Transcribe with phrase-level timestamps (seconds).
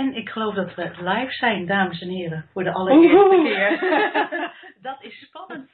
[0.00, 3.78] En ik geloof dat we live zijn, dames en heren, voor de allereerste keer.
[4.88, 5.70] dat is spannend.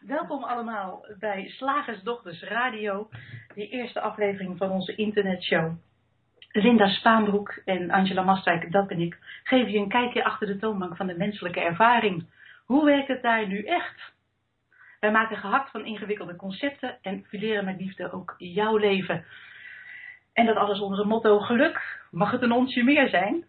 [0.00, 3.08] Welkom allemaal bij Slagersdochters Radio,
[3.54, 5.72] die eerste aflevering van onze internetshow.
[6.52, 10.96] Linda Spaanbroek en Angela Mastwijk, dat ben ik, geven je een kijkje achter de toonbank
[10.96, 12.26] van de menselijke ervaring.
[12.64, 14.12] Hoe werkt het daar nu echt?
[15.00, 19.24] Wij maken gehakt van ingewikkelde concepten en fileren met liefde ook jouw leven.
[20.32, 22.04] En dat alles onder het motto geluk.
[22.10, 23.44] Mag het een onsje meer zijn?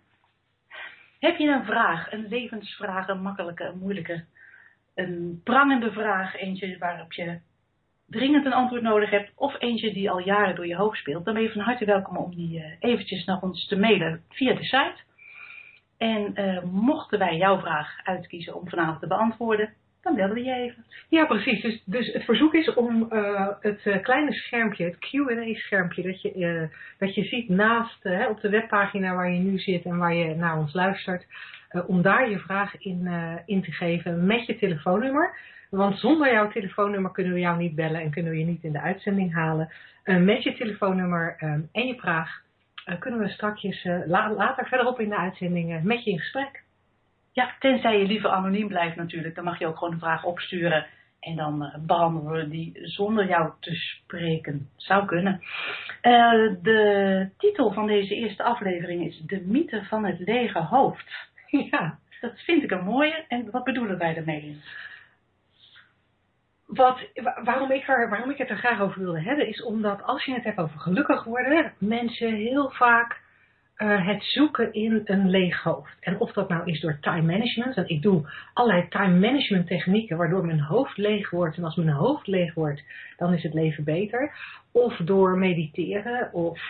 [1.20, 4.26] Heb je een vraag, een levensvraag, een makkelijke, een moeilijke,
[4.96, 7.40] een prangende vraag, eentje waarop je
[8.08, 11.34] dringend een antwoord nodig hebt, of eentje die al jaren door je hoofd speelt, dan
[11.34, 14.64] ben je van harte welkom om die uh, eventjes naar ons te mailen via de
[14.64, 15.06] site.
[15.98, 20.54] En uh, mochten wij jouw vraag uitkiezen om vanavond te beantwoorden, dan bellen we je
[20.54, 20.86] even.
[21.10, 21.62] Ja, precies.
[21.62, 26.36] Dus, dus het verzoek is om uh, het uh, kleine schermpje, het Q&A-schermpje, dat, je
[26.36, 26.68] uh,
[26.98, 30.58] dat je ziet naast op de webpagina waar je nu zit en waar je naar
[30.58, 31.26] ons luistert,
[31.88, 33.10] om daar je vraag in,
[33.46, 35.38] in te geven met je telefoonnummer.
[35.70, 38.72] Want zonder jouw telefoonnummer kunnen we jou niet bellen en kunnen we je niet in
[38.72, 39.72] de uitzending halen.
[40.04, 42.42] met je telefoonnummer um, en je vraag
[43.00, 46.64] kunnen we straks la later verderop in de uitzending met je in gesprek.
[47.38, 49.36] Ja, tenzij je liever anoniem blijft natuurlijk.
[49.36, 50.86] Dan mag je ook gewoon een vraag opsturen.
[51.20, 54.70] En dan uh, behandelen we die zonder jou te spreken.
[54.76, 55.42] Zou kunnen.
[56.02, 61.12] Uh, de titel van deze eerste aflevering is De mythe van het lege hoofd.
[61.72, 63.26] Ja, dat vind ik een mooie.
[63.28, 64.62] En wat bedoelen wij daarmee?
[66.66, 67.00] Wat,
[67.44, 70.34] waarom, ik er, waarom ik het er graag over wilde hebben, is omdat als je
[70.34, 73.26] het hebt over gelukkig worden, mensen heel vaak
[73.78, 75.98] uh, het zoeken in een leeg hoofd.
[76.00, 80.18] En of dat nou is door time management, en ik doe allerlei time management technieken
[80.18, 81.58] waardoor mijn hoofd leeg wordt.
[81.58, 82.84] En als mijn hoofd leeg wordt,
[83.18, 84.32] dan is het leven beter.
[84.72, 86.62] Of door mediteren, of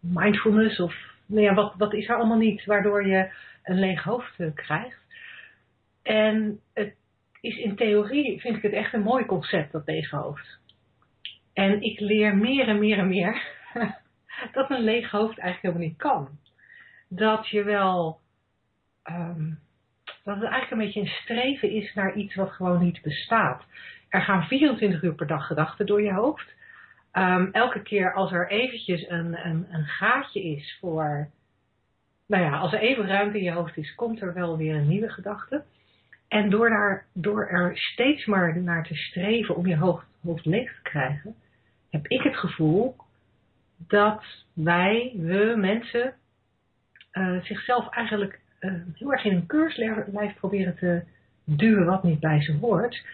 [0.00, 0.94] mindfulness, of
[1.26, 3.30] nou wat, wat is er allemaal niet, waardoor je
[3.64, 5.06] een leeg hoofd uh, krijgt.
[6.02, 6.94] En het
[7.40, 10.58] is in theorie, vind ik het echt een mooi concept, dat lege hoofd.
[11.52, 13.42] En ik leer meer en meer en meer
[14.52, 16.28] dat een leeg hoofd eigenlijk helemaal niet kan.
[17.08, 18.20] Dat je wel,
[19.04, 19.58] um,
[20.02, 23.64] dat het eigenlijk een beetje een streven is naar iets wat gewoon niet bestaat.
[24.08, 26.56] Er gaan 24 uur per dag gedachten door je hoofd.
[27.12, 31.28] Um, elke keer als er eventjes een, een, een gaatje is voor,
[32.26, 34.88] nou ja, als er even ruimte in je hoofd is, komt er wel weer een
[34.88, 35.64] nieuwe gedachte.
[36.28, 40.74] En door, daar, door er steeds maar naar te streven om je hoofd, hoofd leeg
[40.74, 41.34] te krijgen,
[41.90, 42.96] heb ik het gevoel
[43.78, 46.14] dat wij, we mensen,
[47.12, 51.02] uh, zichzelf eigenlijk uh, heel erg in een keurslijf proberen te
[51.44, 53.06] duwen wat niet bij ze hoort.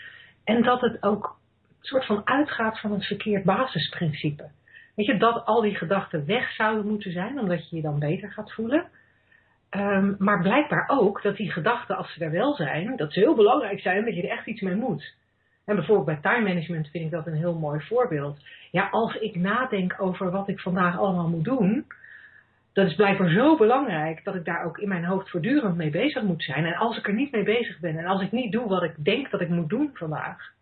[0.45, 1.39] En dat het ook
[1.69, 4.51] een soort van uitgaat van een verkeerd basisprincipe.
[4.95, 8.33] Weet je, dat al die gedachten weg zouden moeten zijn, omdat je je dan beter
[8.33, 8.87] gaat voelen.
[9.71, 13.35] Um, maar blijkbaar ook dat die gedachten, als ze er wel zijn, dat ze heel
[13.35, 15.15] belangrijk zijn, dat je er echt iets mee moet.
[15.65, 18.39] En bijvoorbeeld bij time management vind ik dat een heel mooi voorbeeld.
[18.71, 21.87] Ja, als ik nadenk over wat ik vandaag allemaal moet doen,
[22.73, 26.23] dat is blijkbaar zo belangrijk dat ik daar ook in mijn hoofd voortdurend mee bezig
[26.23, 26.65] moet zijn.
[26.65, 29.05] En als ik er niet mee bezig ben en als ik niet doe wat ik
[29.05, 30.53] denk dat ik moet doen vandaag,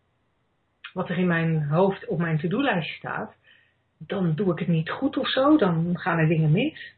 [0.92, 3.34] wat er in mijn hoofd op mijn to-do-lijstje staat,
[3.98, 6.94] dan doe ik het niet goed of zo, dan gaan er dingen mis.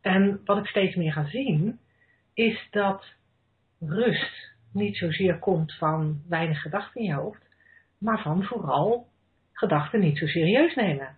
[0.00, 1.78] En wat ik steeds meer ga zien,
[2.34, 3.04] is dat
[3.80, 7.48] rust niet zozeer komt van weinig gedachten in je hoofd,
[7.98, 9.06] maar van vooral
[9.52, 11.16] gedachten niet zo serieus nemen.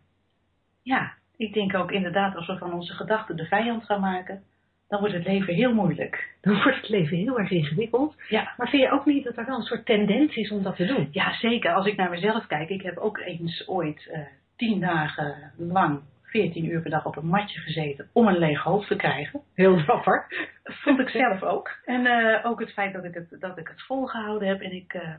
[0.83, 4.43] Ja, ik denk ook inderdaad als we van onze gedachten de vijand gaan maken,
[4.89, 6.37] dan wordt het leven heel moeilijk.
[6.41, 8.15] Dan wordt het leven heel erg ingewikkeld.
[8.29, 8.53] Ja.
[8.57, 10.87] Maar vind je ook niet dat er wel een soort tendens is om dat te
[10.87, 11.09] doen?
[11.11, 11.73] Ja, zeker.
[11.73, 14.19] Als ik naar mezelf kijk, ik heb ook eens ooit uh,
[14.57, 16.01] tien dagen lang
[16.35, 19.41] 14 uur per dag op een matje gezeten om een leeg hoofd te krijgen.
[19.55, 20.27] Heel dapper.
[20.65, 21.79] Vond ik zelf ook.
[21.85, 24.61] En uh, ook het feit dat ik het, dat ik het volgehouden heb.
[24.61, 25.15] En ik, uh,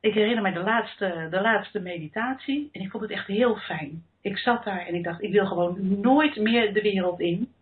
[0.00, 2.68] ik herinner me de laatste, de laatste meditatie.
[2.72, 4.02] En ik vond het echt heel fijn.
[4.20, 7.52] Ik zat daar en ik dacht, ik wil gewoon nooit meer de wereld in.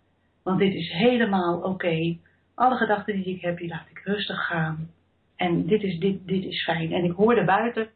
[0.42, 1.68] Want dit is helemaal oké.
[1.68, 2.20] Okay.
[2.54, 4.90] Alle gedachten die ik heb, die laat ik rustig gaan.
[5.36, 6.92] En dit is, dit, dit is fijn.
[6.92, 7.88] En ik hoorde buiten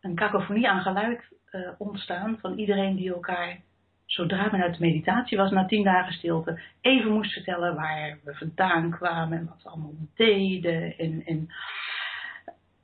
[0.00, 3.60] een kakofonie aan geluid uh, ontstaan van iedereen die elkaar,
[4.04, 8.34] zodra men uit de meditatie was, na tien dagen stilte, even moest vertellen waar we
[8.34, 10.98] vandaan kwamen en wat we allemaal deden.
[10.98, 11.48] En,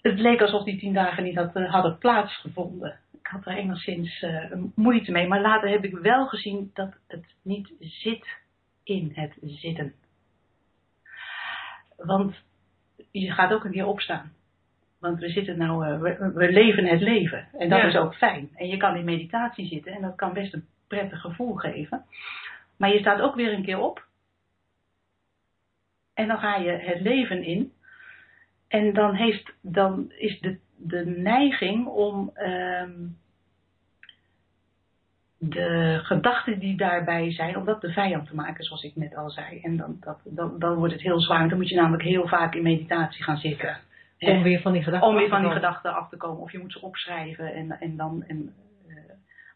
[0.01, 2.99] het leek alsof die tien dagen niet uh, hadden plaatsgevonden.
[3.13, 7.25] Ik had er enigszins uh, moeite mee, maar later heb ik wel gezien dat het
[7.43, 8.27] niet zit
[8.85, 9.95] in het zitten.
[11.97, 12.35] Want
[13.11, 14.33] je gaat ook een keer opstaan.
[15.01, 17.49] Want we zitten nou, uh, we, we, leven het leven.
[17.59, 17.87] En dat ja.
[17.87, 18.51] is ook fijn.
[18.55, 22.05] En je kan in meditatie zitten en dat kan best een prettig gevoel geven.
[22.77, 24.07] Maar je staat ook weer een keer op.
[26.15, 27.73] En dan ga je het leven in.
[28.69, 33.07] En dan, heeft, dan is de, de neiging om ehm,
[35.39, 39.31] de gedachten die daarbij zijn, om dat de vijand te maken, zoals ik net al
[39.31, 39.61] zei.
[39.61, 41.49] En dan, dat, dan, dan wordt het heel zwaar.
[41.49, 43.77] Dan moet je namelijk heel vaak in meditatie gaan zitten.
[44.21, 45.63] Om weer van die gedachten om weer af te van die komen.
[45.69, 46.43] gedachten af te komen.
[46.43, 48.55] Of je moet ze opschrijven en, en dan en,
[48.89, 48.95] eh,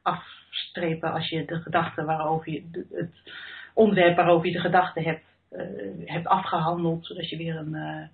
[0.03, 3.33] afstrepen als je de gedachten waarover je, de- het
[3.75, 5.61] onderwerp waarover je de gedachten hebt, eh,
[6.05, 8.07] hebt afgehandeld, zodat je weer een eh,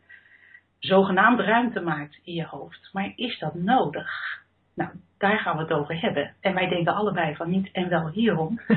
[0.78, 2.88] zogenaamde ruimte maakt in je hoofd.
[2.92, 4.38] Maar is dat nodig?
[4.74, 6.34] Nou, daar gaan we het over hebben.
[6.40, 8.60] En wij denken allebei van niet en wel hierom.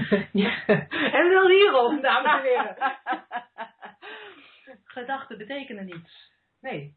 [1.20, 2.76] en wel hierom, dames en heren.
[4.84, 6.32] Gedachten betekenen niets.
[6.62, 6.94] Nee.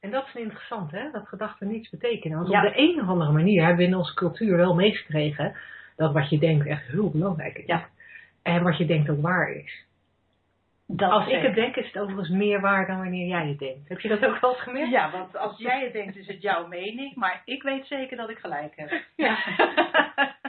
[0.00, 1.10] En dat is interessant, hè?
[1.10, 2.38] Dat gedachten niets betekenen.
[2.38, 2.66] Want Ja.
[2.66, 5.56] op de een of andere manier hebben we in onze cultuur wel meegekregen
[5.96, 7.66] dat wat je denkt echt heel belangrijk is.
[7.66, 7.88] Ja.
[8.42, 9.84] En wat je denkt ook waar is.
[10.86, 13.88] Dat Als ik het denk, is het overigens meer waar dan wanneer jij het denkt.
[13.88, 14.90] Heb je dat ook wel eens gemerkt?
[14.90, 17.14] Ja, want als jij het denkt, is het jouw mening.
[17.14, 19.02] Maar ik weet zeker dat ik gelijk heb.
[19.16, 19.38] Ja.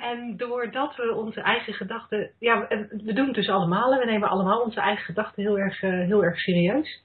[0.00, 2.30] En doordat we onze eigen gedachten.
[2.38, 3.92] Ja, we we doen het dus allemaal.
[3.92, 7.02] En we nemen allemaal onze eigen gedachten heel erg, eh, heel erg serieus.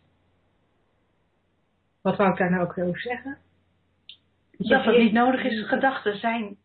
[2.03, 3.37] Wat wou ik daar nou ook over zeggen?
[4.57, 5.67] dat dat niet nodig is.
[5.67, 6.57] Gedachten zijn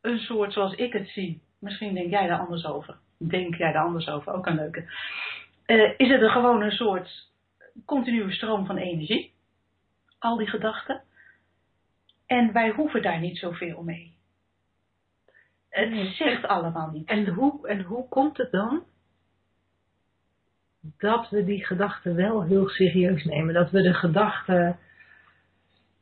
[0.00, 1.42] een soort zoals ik het zie.
[1.58, 2.96] Misschien denk jij daar anders over.
[3.18, 4.92] Denk jij daar anders over, ook een leuke.
[5.66, 7.30] Eh, is het er gewoon een soort
[7.84, 9.34] continue stroom van energie?
[10.18, 11.02] Al die gedachten.
[12.26, 14.16] En wij hoeven daar niet zoveel mee.
[15.68, 16.12] Het Nee.
[16.12, 17.08] zegt allemaal niet.
[17.08, 18.84] En hoe, en hoe komt het dan
[20.98, 23.54] dat we die gedachten wel heel serieus nemen?
[23.54, 24.76] Dat we de gedachten.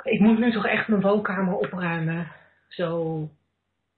[0.03, 2.27] Ik moet nu toch echt mijn woonkamer opruimen.
[2.69, 3.29] Zo.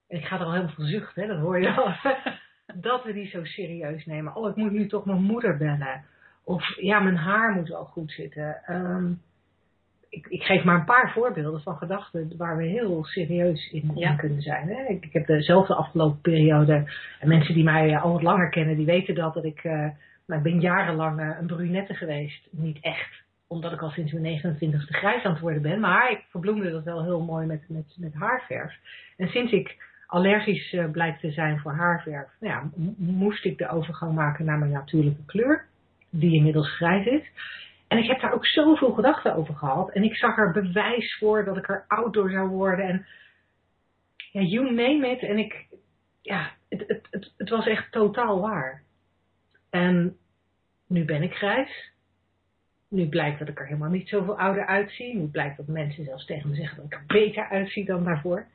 [0.08, 1.28] Ik ga er al helemaal van zuchten, hè?
[1.28, 1.92] dat hoor je al.
[2.74, 4.36] Dat we die zo serieus nemen.
[4.36, 6.04] Oh, ik moet nu toch mijn moeder bellen.
[6.44, 8.56] Of ja, mijn haar moet wel goed zitten.
[8.66, 9.12] Ehm,
[10.08, 14.14] ik, ik geef maar een paar voorbeelden van gedachten waar we heel serieus in, Ja.
[14.14, 14.68] kunnen zijn.
[14.68, 14.82] Hè?
[14.84, 16.92] Ik, ik heb dezelfde afgelopen periode.
[17.20, 19.64] En mensen die mij al wat langer kennen, die weten dat, dat ik.
[19.64, 19.88] eh,
[20.26, 22.48] nou, ik ben jarenlang eh, een brunette geweest.
[22.50, 25.80] Niet echt, omdat ik al sinds mijn 29ste grijs aan het worden ben.
[25.80, 27.62] Maar ik verbloemde dat wel heel mooi met,
[27.96, 28.74] met, haarverf.
[29.16, 29.76] En sinds ik
[30.06, 34.58] allergisch eh, blijkt te zijn voor haarverf, nou ja, moest ik de overgang maken naar
[34.58, 35.64] mijn natuurlijke kleur.
[36.10, 37.30] Die inmiddels grijs is.
[37.88, 39.90] En ik heb daar ook zoveel gedachten over gehad.
[39.90, 42.86] En ik zag er bewijs voor dat ik er oud door zou worden.
[42.86, 43.06] En
[44.32, 45.22] ja, you name it.
[45.22, 45.66] En ik,
[46.22, 48.82] ja, het, het, het, het was echt totaal waar.
[49.74, 50.16] En
[50.86, 51.92] nu ben ik grijs.
[52.88, 55.14] Nu blijkt dat ik er helemaal niet zoveel ouder uitzie.
[55.14, 58.46] Nu blijkt dat mensen zelfs tegen me zeggen dat ik er beter uitzie dan daarvoor.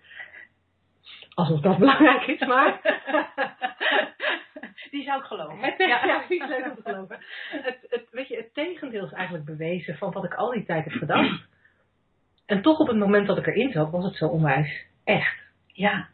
[1.34, 2.80] Alsof dat belangrijk is, maar...
[4.92, 5.60] Die zou ik geloven.
[5.60, 7.20] Het, ja, ja, niet leuk om te geloven.
[7.50, 10.84] Het, het, weet je, het tegendeel is eigenlijk bewezen van wat ik al die tijd
[10.84, 11.46] heb gedacht.
[12.46, 15.38] En toch op het moment dat ik erin zat, was het zo onwijs echt.
[15.68, 16.08] Ja,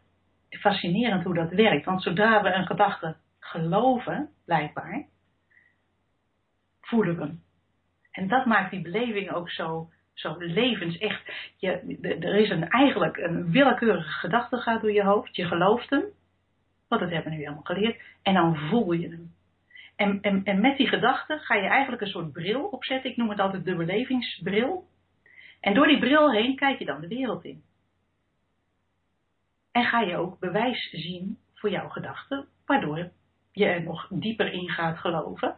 [0.50, 1.86] fascinerend hoe dat werkt.
[1.86, 5.06] Want zodra we een gedachte geloven, blijkbaar,
[6.82, 7.44] voelen we hem.
[8.12, 11.32] En dat maakt die beleving ook zo, zo levensecht.
[11.58, 15.36] Je, er is een, eigenlijk een willekeurige gedachte gaat door je hoofd.
[15.36, 16.04] Je gelooft hem.
[16.88, 18.02] Want dat hebben we nu helemaal geleerd.
[18.22, 19.34] En dan voel je hem.
[19.96, 23.10] En, en, en met die gedachte ga je eigenlijk een soort bril opzetten.
[23.10, 24.88] Ik noem het altijd de belevingsbril.
[25.60, 27.64] En door die bril heen kijk je dan de wereld in.
[29.72, 33.12] En ga je ook bewijs zien voor jouw gedachten, waardoor
[33.56, 35.56] je er nog dieper in gaat geloven.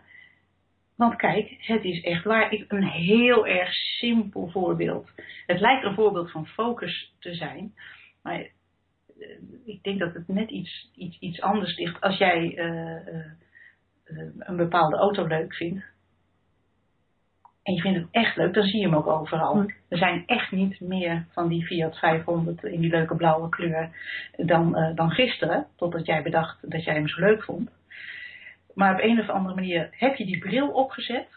[0.95, 2.51] Want kijk, het is echt waar.
[2.51, 5.09] Ik, een heel erg simpel voorbeeld.
[5.45, 7.73] Het lijkt een voorbeeld van focus te zijn,
[8.23, 8.49] maar eh,
[9.65, 12.01] ik denk dat het net iets, iets, iets anders ligt.
[12.01, 13.25] Als jij eh, eh,
[14.39, 15.85] een bepaalde auto leuk vindt,
[17.63, 19.71] en je vindt het echt leuk, dan zie je hem ook overal.
[19.89, 23.89] Er zijn echt niet meer van die Fiat 500 in die leuke blauwe kleur
[24.35, 27.69] dan, dan gisteren, totdat jij bedacht dat jij hem zo leuk vond.
[28.77, 31.27] Maar op een of andere manier heb je die bril opgezet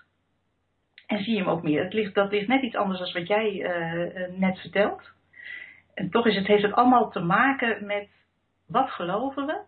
[1.07, 1.85] en zie je hem ook meer.
[1.85, 5.11] Het ligt, dat ligt net iets anders dan wat jij eh, eh, net vertelt.
[5.95, 8.09] En toch is het, heeft het allemaal te maken met
[8.67, 9.61] wat geloven we?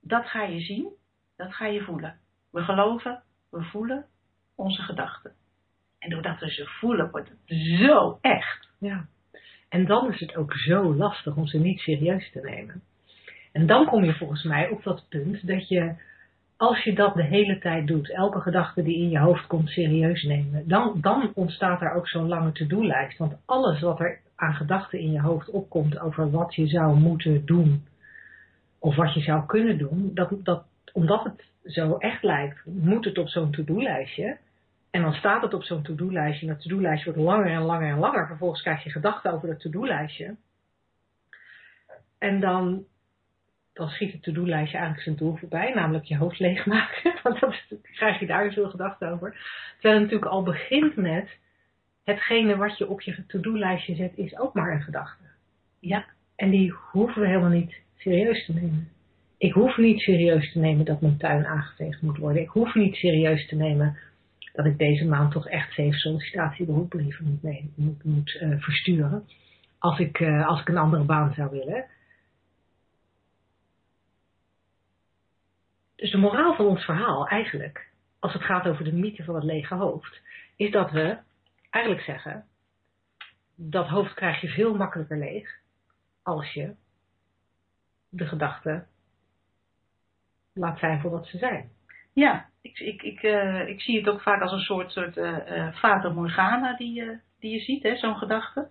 [0.00, 0.88] Dat ga je zien,
[1.36, 2.18] dat ga je voelen.
[2.50, 4.06] We geloven, we voelen
[4.54, 5.32] onze gedachten.
[5.98, 8.68] En doordat we ze voelen, wordt het zo echt.
[8.78, 9.06] Ja.
[9.68, 12.82] En dan is het ook zo lastig om ze niet serieus te nemen.
[13.54, 15.94] En dan kom je volgens mij op dat punt dat je,
[16.56, 20.22] als je dat de hele tijd doet, elke gedachte die in je hoofd komt serieus
[20.22, 23.18] nemen, dan, dan ontstaat er ook zo'n lange to-do-lijst.
[23.18, 27.46] Want alles wat er aan gedachten in je hoofd opkomt over wat je zou moeten
[27.46, 27.84] doen
[28.78, 33.18] of wat je zou kunnen doen, dat, dat, omdat het zo echt lijkt, moet het
[33.18, 34.38] op zo'n to-do-lijstje.
[34.90, 36.46] En dan staat het op zo'n to-do-lijstje.
[36.46, 38.26] En dat to-do-lijstje wordt langer en langer en langer.
[38.26, 40.36] Vervolgens krijg je gedachten over dat to-do-lijstje.
[42.18, 42.84] En dan,
[43.74, 45.72] dan schiet het to-do-lijstje eigenlijk zijn doel voorbij.
[45.74, 47.14] Namelijk je hoofd leegmaken.
[47.22, 49.30] Want dan krijg je daar veel gedachten over.
[49.72, 51.42] Terwijl het natuurlijk al begint met...
[52.04, 55.22] Hetgene wat je op je to-do-lijstje zet is ook maar een gedachte.
[55.80, 56.04] Ja.
[56.36, 58.88] En die hoeven we helemaal niet serieus te nemen.
[59.38, 62.42] Ik hoef niet serieus te nemen dat mijn tuin aangeveegd moet worden.
[62.42, 63.96] Ik hoef niet serieus te nemen
[64.52, 69.24] dat ik deze maand toch echt zeven sollicitatieberoepbrieven moet, nemen, moet, moet uh, versturen.
[69.78, 71.84] Als ik, uh, als ik een andere baan zou willen.
[75.96, 79.44] Dus de moraal van ons verhaal eigenlijk, als het gaat over de mythe van het
[79.44, 80.20] lege hoofd,
[80.56, 81.18] is dat we
[81.70, 82.44] eigenlijk zeggen,
[83.56, 85.50] dat hoofd krijg je veel makkelijker leeg
[86.22, 86.74] als je
[88.08, 88.86] de gedachten
[90.52, 91.70] laat zijn voor wat ze zijn.
[92.12, 95.74] Ja, ik, ik, ik, uh, ik zie het ook vaak als een soort, soort uh,
[95.74, 98.68] fata morgana die, die je ziet, zo'n gedachte.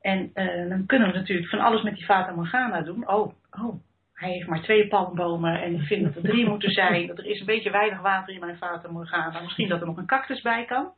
[0.00, 0.32] En
[0.68, 3.08] dan kunnen we natuurlijk van alles met die fata morgana doen.
[3.08, 3.82] Oh, oh,
[4.14, 7.06] hij heeft maar twee palmbomen en ik vind dat er drie moeten zijn.
[7.06, 9.40] Dat er is een beetje weinig water in mijn fata morgana.
[9.40, 10.92] Misschien dat er nog een cactus bij kan.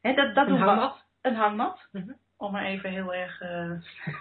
[0.00, 1.04] Dat, dat een hangmat.
[1.22, 1.88] Een hangmat.
[1.92, 2.16] Mm -hmm.
[2.38, 3.38] Om maar even heel erg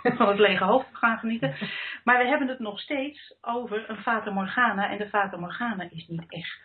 [0.18, 1.56] van het lege hoofd te gaan genieten.
[2.04, 4.90] Maar we hebben het nog steeds over een fata morgana.
[4.90, 6.60] En de fata morgana is niet echt.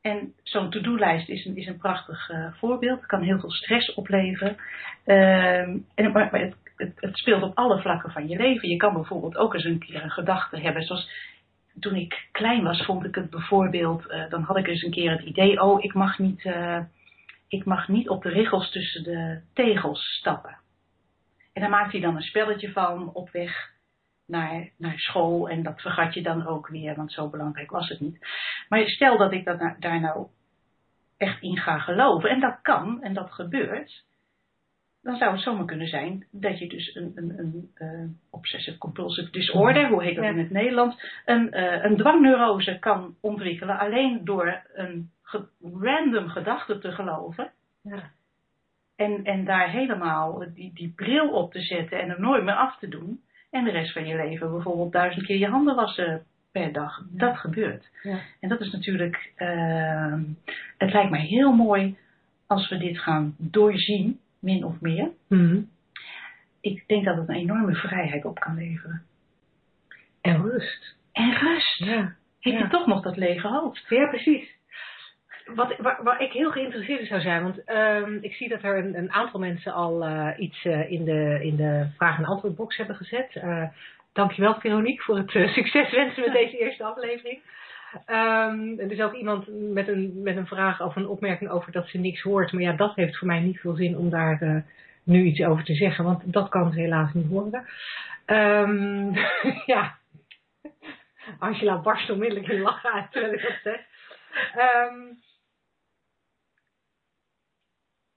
[0.00, 2.98] En zo'n to-do-lijst is een, is een prachtig uh, voorbeeld.
[2.98, 4.56] Het kan heel veel stress opleveren.
[5.06, 8.68] Uh, en, maar, maar het, het, het, speelt op alle vlakken van je leven.
[8.68, 10.82] Je kan bijvoorbeeld ook eens een keer een gedachte hebben.
[10.82, 11.10] Zoals
[11.80, 14.10] toen ik klein was, vond ik het bijvoorbeeld.
[14.10, 16.80] Uh, dan had ik eens een keer het idee: oh, ik mag niet, uh,
[17.48, 20.58] ik mag niet op de richels tussen de tegels stappen.
[21.52, 23.70] En daar maakte hij dan een spelletje van op weg
[24.26, 28.00] naar, naar school en dat vergat je dan ook weer, want zo belangrijk was het
[28.00, 28.26] niet.
[28.68, 30.26] Maar stel dat ik dat, daar nou
[31.16, 34.04] echt in ga geloven, en dat kan, en dat gebeurt,
[35.02, 39.30] dan zou het zomaar kunnen zijn dat je dus een, een, een uh, obsessive compulsive
[39.30, 40.30] disorder, hoe heet dat ja.
[40.30, 46.78] in het Nederlands, een, uh, een dwangneurose kan ontwikkelen alleen door een ge random gedachte
[46.78, 47.50] te geloven.
[47.82, 48.10] Ja.
[48.96, 52.78] En, en daar helemaal die, die bril op te zetten en er nooit meer af
[52.78, 53.20] te doen.
[53.50, 56.98] En de rest van je leven bijvoorbeeld duizend keer je handen wassen per dag.
[56.98, 57.26] Ja.
[57.26, 57.88] Dat gebeurt.
[58.02, 58.18] Ja.
[58.40, 60.14] En dat is natuurlijk, uh,
[60.78, 61.96] het lijkt mij heel mooi
[62.46, 65.10] als we dit gaan doorzien, min of meer.
[65.28, 65.70] Mm -hmm.
[66.60, 69.02] Ik denk dat het een enorme vrijheid op kan leveren.
[70.20, 70.96] En rust.
[71.12, 71.78] En rust.
[71.78, 72.14] Ja.
[72.40, 72.58] Heb ja.
[72.58, 73.84] je toch nog dat lege hoofd?
[73.88, 74.56] Ja, precies.
[75.54, 78.78] Wat, waar, waar, ik heel geïnteresseerd in zou zijn, want uh, ik zie dat er
[78.78, 82.76] een, een aantal mensen al uh, iets uh, in, de, in de vraag- en antwoordbox
[82.76, 83.34] hebben gezet.
[83.34, 83.68] Uh,
[84.12, 87.40] dankjewel Veronique voor het succes wensen met deze eerste aflevering.
[87.94, 91.88] Um, er is ook iemand met een, met een vraag of een opmerking over dat
[91.88, 92.52] ze niks hoort.
[92.52, 94.64] Maar ja, dat heeft voor mij niet veel zin om daar
[95.02, 97.66] nu iets over te zeggen, want dat kan ze helaas niet horen.
[98.26, 99.14] Um,
[99.72, 99.98] ja,
[101.38, 103.80] Angela barst onmiddellijk in lachen uit terwijl ik dat zeg.
[104.56, 105.18] Um,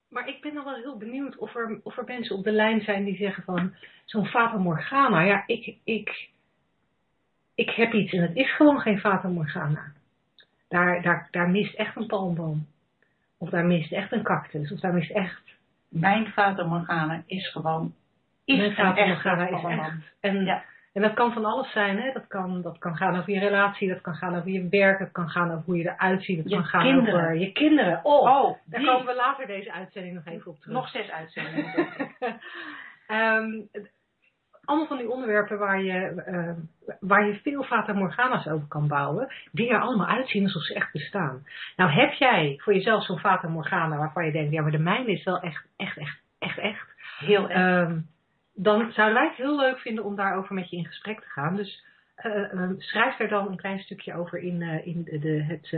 [0.10, 2.82] maar ik ben dan wel heel benieuwd of er, of er mensen op de lijn
[2.82, 3.75] zijn die zeggen van
[4.06, 5.22] zo'n Fata Morgana.
[5.22, 6.30] Ja, ik, ik,
[7.55, 9.91] ik heb iets en het is gewoon geen Fata Morgana.
[10.67, 12.67] Daar, daar, daar mist echt een palmboom.
[13.38, 14.72] Of daar mist echt een cactus.
[14.72, 15.41] Of daar mist echt...
[15.89, 17.93] Mijn Fata Morgana is gewoon...
[18.46, 19.91] Is Mijn Fata Morgana is echt.
[20.20, 20.63] En, Ja.
[20.93, 21.98] en dat kan van alles zijn.
[21.98, 22.12] Hè?
[22.13, 23.88] Dat, kan, dat kan gaan over je relatie.
[23.89, 25.00] Dat kan gaan over je werk.
[25.00, 26.38] Dat kan gaan over hoe je eruit ziet.
[26.38, 27.20] Dat Je kan gaan kinderen.
[27.24, 28.00] over je kinderen.
[28.03, 30.75] Oh, Oh, daar komen we later deze uitzending nog even op terug.
[30.75, 31.74] Nog zes uitzendingen.
[33.08, 33.91] Ehm, het-
[34.65, 36.56] allemaal van die onderwerpen waar je, ehm,
[37.00, 40.91] waar je veel Fata Morgana's over kan bouwen, die er allemaal uitzien alsof ze echt
[40.91, 41.46] bestaan.
[41.75, 45.12] Nou, heb jij voor jezelf zo'n Fata Morgana waarvan je denkt, ja, maar de mijne
[45.12, 46.88] is wel echt, echt, echt, echt, echt.
[47.20, 47.50] Heel.
[47.50, 48.00] Ehm,
[48.53, 51.56] dan zouden wij het heel leuk vinden om daarover met je in gesprek te gaan.
[51.56, 51.84] Dus
[52.15, 55.70] eh, ehm, schrijf er dan een klein stukje over in, eh, in de, de- het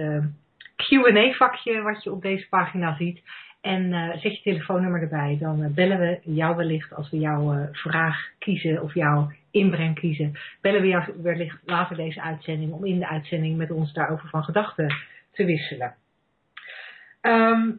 [0.75, 3.21] Q&A-vakje wat je op deze pagina ziet.
[3.63, 5.37] En eh, zet je telefoonnummer erbij.
[5.39, 9.95] Dan eh, bellen we jou wellicht als we jouw eh, vraag kiezen of jouw inbreng
[9.95, 10.33] kiezen.
[10.61, 14.43] Bellen we jou wellicht later deze uitzending om in de uitzending met ons daarover van
[14.43, 14.95] gedachten
[15.31, 15.95] te wisselen.
[17.21, 17.71] Ehm,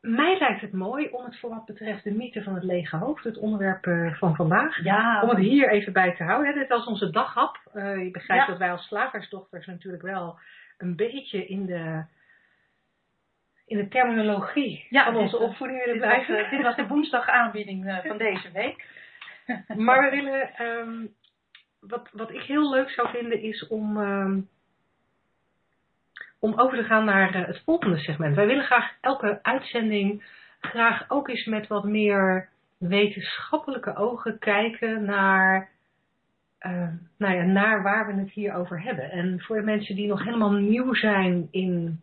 [0.00, 3.24] mij lijkt het mooi om het voor wat betreft de mythe van het lege hoofd,
[3.24, 6.52] het onderwerp van vandaag, ja, om het hier even bij te houden.
[6.52, 6.58] Hè.
[6.58, 7.60] Dit was onze daghap.
[7.74, 8.50] Je begrijpt Ja.
[8.50, 10.38] dat wij als slagersdochters natuurlijk wel
[10.78, 12.04] een beetje in de,
[13.72, 16.50] in de terminologie Ja, van onze opvoeding willen was, blijven.
[16.50, 18.84] dit was de woensdagaanbieding eh, van deze week.
[19.86, 21.06] Maar we willen, ehm,
[21.80, 24.40] wat, wat ik heel leuk zou vinden is om, ehm,
[26.38, 28.34] om over te gaan naar eh, het volgende segment.
[28.36, 30.24] Wij willen graag elke uitzending
[30.60, 32.48] graag ook eens met wat meer
[32.78, 35.68] wetenschappelijke ogen kijken naar,
[36.66, 36.88] uh,
[37.18, 39.10] nou ja, naar waar we het hier over hebben.
[39.10, 42.00] En voor de mensen die nog helemaal nieuw zijn in.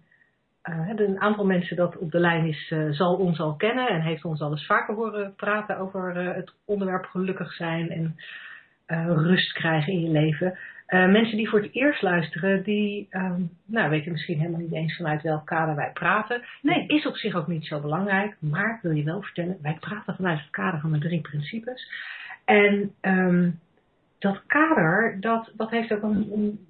[0.63, 4.01] Uh, een aantal mensen dat op de lijn is, uh, zal ons al kennen en
[4.01, 8.15] heeft ons al eens vaker horen praten over het onderwerp gelukkig zijn en
[9.15, 10.57] rust krijgen in je leven.
[10.87, 15.21] mensen die voor het eerst luisteren, die um, nou, weten misschien helemaal niet eens vanuit
[15.21, 16.41] welk kader wij praten.
[16.61, 19.77] Nee, is op zich ook niet zo belangrijk, maar ik wil je wel vertellen, wij
[19.79, 21.91] praten vanuit het kader van de drie principes.
[22.45, 23.59] En um,
[24.19, 26.67] dat kader, dat, dat heeft ook een, een,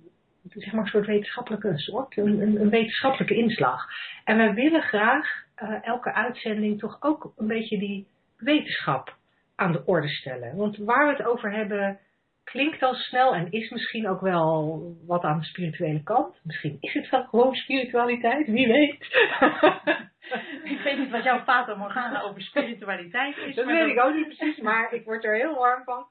[0.47, 3.85] zeg maar een soort wetenschappelijke soort, een, een, een wetenschappelijke inslag.
[4.23, 5.27] En wij willen graag
[5.63, 9.17] uh, elke uitzending toch ook een beetje die wetenschap
[9.55, 10.55] aan de orde stellen.
[10.55, 11.99] Want waar we het over hebben,
[12.43, 16.39] klinkt al snel en is misschien ook wel wat aan de spirituele kant.
[16.43, 19.01] Misschien is het wel gewoon spiritualiteit, wie weet.
[20.73, 23.55] ik weet niet wat jouw Fata Morgana over spiritualiteit is.
[23.55, 26.05] Dat weet ik ook niet precies, maar ik word er heel warm van.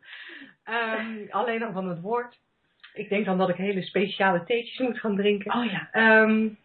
[0.64, 2.38] Um, alleen al van het woord.
[2.98, 5.54] Ik denk dan dat ik hele speciale theetjes moet gaan drinken.
[5.54, 5.88] Oh ja.
[6.22, 6.58] Um,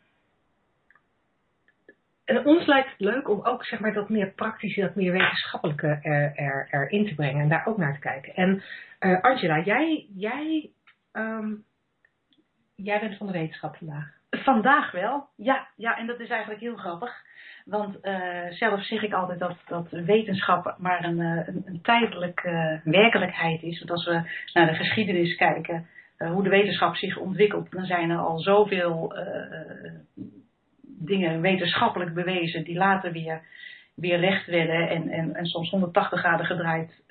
[2.25, 5.99] en ons lijkt het leuk om ook zeg maar, dat meer praktische, dat meer wetenschappelijke
[6.01, 8.35] er, er, erin te brengen en daar ook naar te kijken.
[8.35, 8.63] En
[8.99, 10.69] uh, Angela, jij, jij,
[11.13, 11.63] um,
[12.75, 14.11] jij bent van de wetenschap vandaag.
[14.29, 15.67] Vandaag wel, ja.
[15.75, 17.21] Ja, en dat is eigenlijk heel grappig.
[17.65, 22.81] Want uh, zelf zeg ik altijd dat, dat wetenschap maar een, uh, een, een tijdelijke
[22.83, 23.79] werkelijkheid is.
[23.79, 24.21] Want als we
[24.53, 25.87] naar de geschiedenis kijken,
[26.31, 29.13] hoe de wetenschap zich ontwikkelt, dan zijn er al zoveel
[30.83, 33.41] dingen wetenschappelijk bewezen die later weer,
[33.95, 37.03] weer recht werden en, en, en soms 180 graden gedraaid.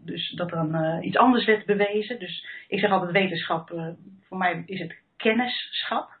[0.00, 2.18] Dus dat er dan iets anders werd bewezen.
[2.18, 3.68] Dus ik zeg altijd wetenschap,
[4.22, 6.18] voor mij is het kennisschap.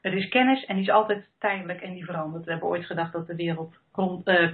[0.00, 2.44] Het is kennis en die is altijd tijdelijk en die verandert.
[2.44, 3.74] We hebben ooit gedacht dat de wereld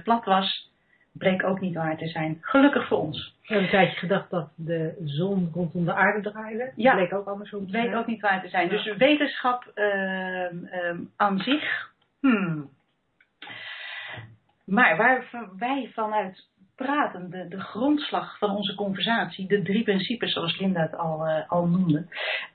[0.03, 0.70] plat was
[1.11, 2.37] bleek ook niet waar te zijn.
[2.41, 3.35] Gelukkig voor ons.
[3.41, 6.71] We hebben een tijdje gedacht dat de zon rondom de aarde draaide.
[6.75, 6.93] Ja.
[6.93, 8.65] Bleek ook andersom te Bleek ook niet waar te zijn.
[8.65, 8.71] Ja.
[8.71, 11.89] Dus wetenschap uh, uh, aan zich.
[12.19, 12.69] Hmm.
[14.65, 15.25] Maar waar
[15.57, 20.97] wij vanuit praten, de, de grondslag van onze conversatie, de drie principes zoals Linda het
[20.97, 22.05] al, uh, al noemde,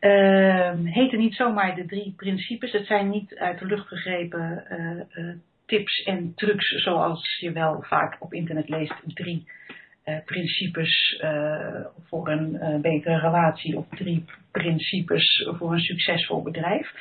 [0.01, 2.73] uh, heten niet zomaar de drie principes.
[2.73, 4.64] Het zijn niet uit de lucht gegrepen
[5.11, 5.35] uh,
[5.67, 8.95] tips en trucs zoals je wel vaak op internet leest.
[9.07, 9.47] Drie
[10.07, 16.93] uh, principes uh, voor een uh, betere relatie of drie principes voor een succesvol bedrijf.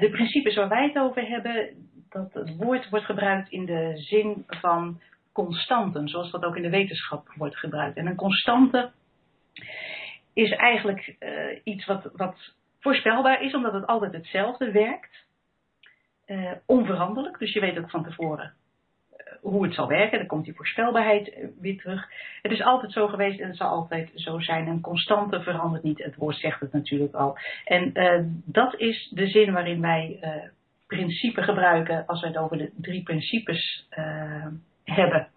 [0.00, 1.68] de principes waar wij het over hebben,
[2.10, 5.00] dat het woord wordt gebruikt in de zin van
[5.32, 7.96] constanten, zoals dat ook in de wetenschap wordt gebruikt.
[7.96, 8.90] En een constante
[10.32, 11.16] is eigenlijk
[11.64, 15.24] iets wat, wat voorspelbaar is, omdat het altijd hetzelfde werkt
[16.26, 17.38] uh, onveranderlijk.
[17.38, 18.52] Dus je weet ook van tevoren
[19.12, 20.18] uh, hoe het zal werken.
[20.18, 22.08] Dan komt die voorspelbaarheid uh, weer terug.
[22.42, 24.66] Het is altijd zo geweest en het zal altijd zo zijn.
[24.66, 26.02] Een constante verandert niet.
[26.02, 27.38] Het woord zegt het natuurlijk al.
[27.64, 27.92] En
[28.44, 30.18] dat is de zin waarin wij
[30.86, 33.88] principe gebruiken als we het over de drie principes
[34.84, 35.28] hebben.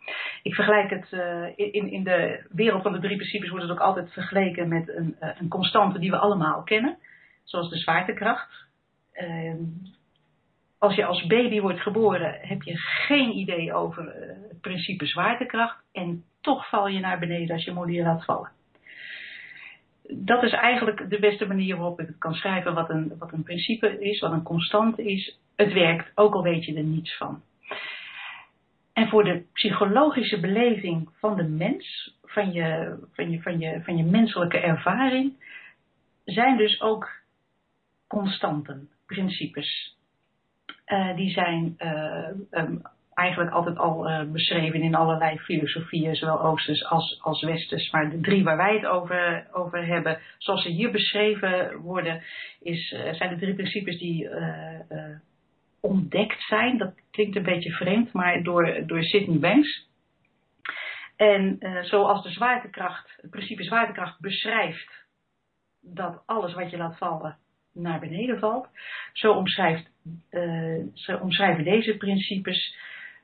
[0.44, 1.12] Ik vergelijk het
[1.56, 5.16] in, in de wereld van de drie principes wordt het ook altijd vergeleken met een,
[5.20, 6.98] een constante die we allemaal kennen.
[7.44, 8.66] Zoals de zwaartekracht
[9.12, 9.64] ehm,
[10.78, 15.84] als je als baby wordt geboren, heb je geen idee over uh, het principe zwaartekracht.
[15.92, 18.52] En toch val je naar beneden als je moeder laat vallen.
[20.10, 23.44] Dat is eigenlijk de beste manier waarop ik het kan schrijven wat een, wat een
[23.44, 25.40] principe is, wat een constante is.
[25.56, 27.42] Het werkt, ook al weet je er niets van.
[28.94, 33.98] En voor de psychologische beleving van de mens, van je, van je, van je, van
[33.98, 35.34] je menselijke ervaring,
[36.26, 37.10] zijn dus ook
[38.08, 39.97] constanten, principes.
[40.88, 42.82] Uh, die zijn uh, um,
[43.14, 47.92] eigenlijk altijd al uh, beschreven in allerlei filosofieën, zowel Oosters als, als Westers.
[47.92, 52.24] Maar de drie waar wij het over, over hebben, zoals ze hier beschreven worden,
[52.60, 54.30] is, zijn de drie principes die
[55.82, 56.78] ontdekt zijn.
[56.78, 59.90] Dat klinkt een beetje vreemd, maar door, door Banks.
[61.16, 65.06] En zoals de zwaartekracht, het principe zwaartekracht beschrijft
[65.82, 67.38] dat alles wat je laat vallen
[67.74, 68.68] naar beneden valt.
[69.14, 69.90] Zo, omschrijft,
[70.32, 72.78] uh, zo omschrijven deze principes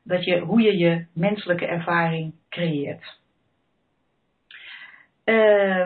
[0.03, 3.21] dat je, hoe je je menselijke ervaring creëert.
[5.25, 5.85] Uh,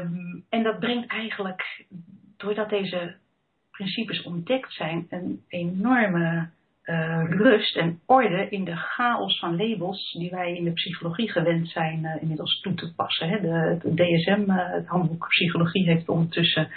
[0.49, 1.85] en dat brengt eigenlijk,
[2.37, 3.15] doordat deze
[3.71, 6.49] principes ontdekt zijn, een enorme
[6.87, 11.69] eh, rust en orde in de chaos van labels die wij in de psychologie gewend
[11.69, 13.29] zijn uh, inmiddels toe te passen.
[13.29, 13.41] Hè.
[13.41, 16.69] De, DSM, het handboek psychologie, heeft ondertussen,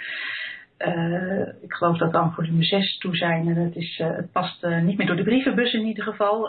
[1.61, 4.97] ik geloof dat we aan volume 6 toe zijn en het, is, het past niet
[4.97, 6.47] meer door de brievenbus in ieder geval.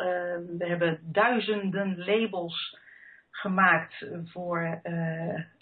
[0.59, 2.79] we hebben duizenden labels
[3.31, 4.81] gemaakt voor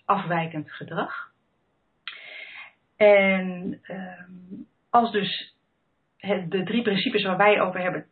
[0.04, 1.30] afwijkend gedrag.
[2.96, 4.32] En ehm,
[4.90, 5.54] als dus
[6.48, 8.06] de drie principes waar wij over hebben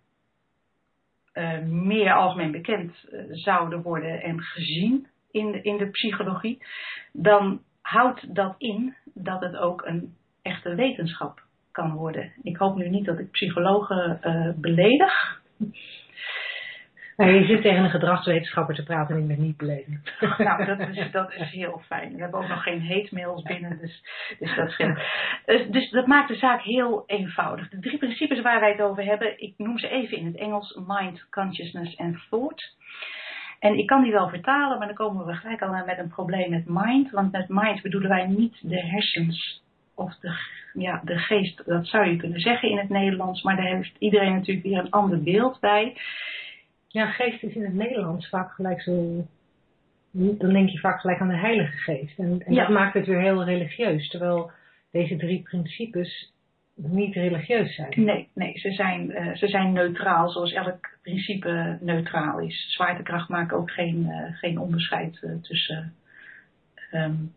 [1.66, 6.66] meer algemeen bekend zouden worden en gezien in de, in de psychologie,
[7.12, 10.16] dan houdt dat in dat het ook een
[10.48, 12.32] echte wetenschap kan worden.
[12.42, 15.40] Ik hoop nu niet dat ik psychologen uh, beledig.
[17.18, 20.02] Nou, je zit tegen een gedragswetenschapper te praten en ik ben niet belezen.
[20.38, 22.14] Nou, dat is, dat is heel fijn.
[22.14, 24.02] We hebben ook nog geen hate mails binnen, dus,
[24.38, 24.98] dus dat scheelt.
[25.44, 27.68] Dus, dus dat maakt de zaak heel eenvoudig.
[27.68, 30.80] De drie principes waar wij het over hebben, ik noem ze even in het Engels:
[30.86, 32.76] mind, consciousness en thought.
[33.58, 36.50] En ik kan die wel vertalen, maar dan komen we gelijk al met een probleem
[36.50, 37.10] met mind.
[37.10, 39.62] Want met mind bedoelen wij niet de hersens
[39.98, 40.38] of de,
[40.72, 41.64] ja, de geest.
[41.66, 44.90] Dat zou je kunnen zeggen in het Nederlands, maar daar heeft iedereen natuurlijk weer een
[44.90, 45.96] ander beeld bij.
[46.88, 49.26] Ja, geest is in het Nederlands vaak gelijk zo.
[50.10, 52.18] Dan denk je vaak gelijk aan de Heilige Geest.
[52.18, 54.08] En, en dat maakt het weer heel religieus.
[54.08, 54.50] Terwijl
[54.90, 56.32] deze drie principes
[56.74, 57.92] niet religieus zijn.
[57.96, 62.72] Nee, nee ze, zijn, uh, ze zijn neutraal, zoals elk principe neutraal is.
[62.72, 65.94] Zwaartekracht maakt ook geen, uh, geen onderscheid uh, tussen
[66.92, 67.32] um,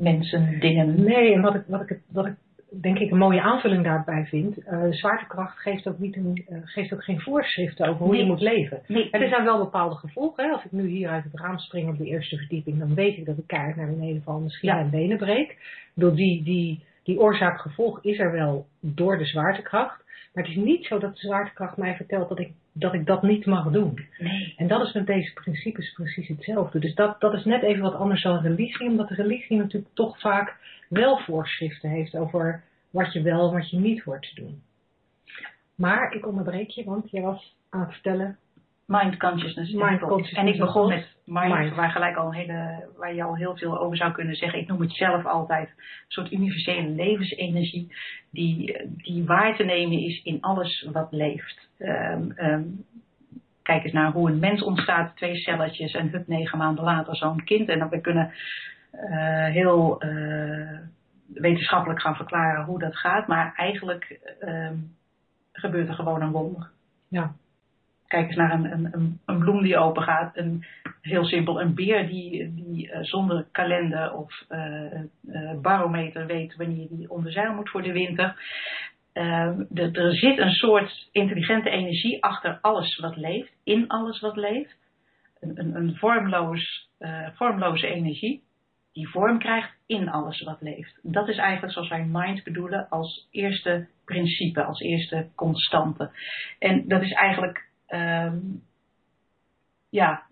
[0.00, 1.04] mensen, dingen.
[1.04, 2.34] Nee, en wat ik, wat ik, wat ik
[2.80, 4.58] denk ik een mooie aanvulling daarbij vind.
[4.58, 8.40] Uh, zwaartekracht geeft ook, niet een, uh, geeft ook geen voorschriften over hoe je moet
[8.40, 8.82] leven.
[8.86, 9.10] Nee.
[9.10, 10.44] Er zijn wel bepaalde gevolgen.
[10.44, 10.50] Hè.
[10.50, 13.26] Als ik nu hier uit het raam spring op de eerste verdieping, dan weet ik
[13.26, 14.74] dat ik kaart naar beneden val, misschien ja.
[14.74, 15.56] mijn benen breek.
[15.94, 20.04] Door die, die, die oorzaak-gevolg is er wel door de zwaartekracht.
[20.32, 23.22] Maar het is niet zo dat de zwaartekracht mij vertelt dat ik dat, ik dat
[23.22, 24.06] niet mag doen.
[24.18, 24.54] Nee.
[24.56, 26.78] En dat is met deze principes precies hetzelfde.
[26.78, 30.20] Dus dat, dat is net even wat anders dan religie, omdat de religie natuurlijk toch
[30.20, 30.56] vaak
[30.88, 34.62] wel voorschriften heeft over wat je wel en wat je niet hoort te doen.
[35.74, 38.38] Maar ik onderbreek je, want je was aan het vertellen.
[38.90, 39.72] Mind consciousness.
[39.72, 43.36] Mind consciousness en ik begon met mind, mind, Waar, gelijk al hele, waar je al
[43.36, 44.58] heel veel over zou kunnen zeggen.
[44.58, 45.74] Ik noem het zelf altijd een
[46.08, 47.94] soort universele levensenergie.
[48.30, 51.68] Die, die waar te nemen is in alles wat leeft.
[51.78, 52.84] Um, um,
[53.62, 55.16] kijk eens naar hoe een mens ontstaat.
[55.16, 57.68] Twee celletjes en hup, negen maanden later zo'n kind.
[57.68, 58.32] En dan we kunnen
[58.94, 60.04] uh, heel...
[60.04, 60.78] Uh,
[61.34, 64.96] wetenschappelijk gaan verklaren hoe dat gaat, maar eigenlijk um,
[65.52, 66.70] gebeurt er gewoon een wonder.
[67.08, 67.32] Ja.
[68.10, 70.36] Kijk eens naar een, een, een bloem die open gaat.
[70.36, 70.64] Een,
[71.00, 74.92] heel simpel, een beer die, die uh, zonder kalender of uh,
[75.28, 78.36] uh, barometer weet wanneer die onder zeil moet voor de winter.
[79.12, 84.76] Ehm, er zit een soort intelligente energie achter alles wat leeft, in alles wat leeft.
[85.40, 85.96] Een, een,
[87.34, 88.42] vormloze energie
[88.92, 90.98] die vorm krijgt in alles wat leeft.
[91.02, 96.10] Dat is eigenlijk zoals wij mind bedoelen als eerste principe, als eerste constante.
[96.58, 98.62] En dat is eigenlijk, um,
[99.90, 100.22] ja,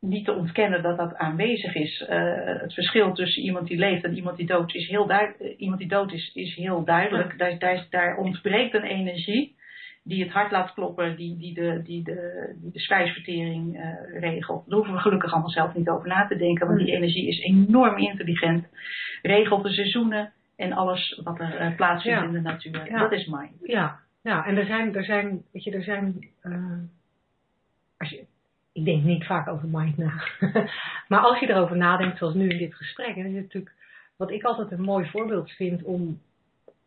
[0.00, 2.00] niet te ontkennen dat dat aanwezig is.
[2.00, 5.58] Uh, het verschil tussen iemand die leeft en iemand die dood is heel, duidelijk.
[5.58, 7.38] iemand die dood is, is heel duidelijk.
[7.38, 9.54] Daar, daar, daar ontbreekt een energie
[10.02, 14.64] die het hart laat kloppen, die, die, de, die, de, die de spijsvertering uh, regelt.
[14.66, 16.94] Daar hoeven we gelukkig allemaal zelf niet over na te denken, want die mm.
[16.94, 18.66] energie is enorm intelligent.
[19.22, 22.26] Regelt de seizoenen en alles wat er uh, plaatsvindt ja.
[22.26, 22.90] in de natuur.
[22.90, 22.98] Ja.
[22.98, 23.58] Dat is mind.
[23.62, 26.78] Ja, ja en er zijn, er zijn, weet je, er zijn, uh,
[27.96, 28.24] als je,
[28.72, 30.12] ik denk niet vaak over mind na.
[31.08, 33.74] maar als je erover nadenkt, zoals nu in dit gesprek, dan is het natuurlijk,
[34.16, 36.20] wat ik altijd een mooi voorbeeld vind om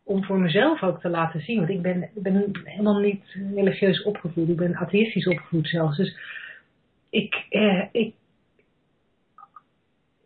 [0.08, 1.58] om voor mezelf ook te laten zien.
[1.58, 3.23] Want ik ben, ik ben helemaal niet
[3.56, 4.50] religieus opgevoed.
[4.50, 5.97] Ik ben atheïstisch opgevoed zelfs.
[5.97, 6.17] Dus
[7.10, 8.13] ik, eh, ik,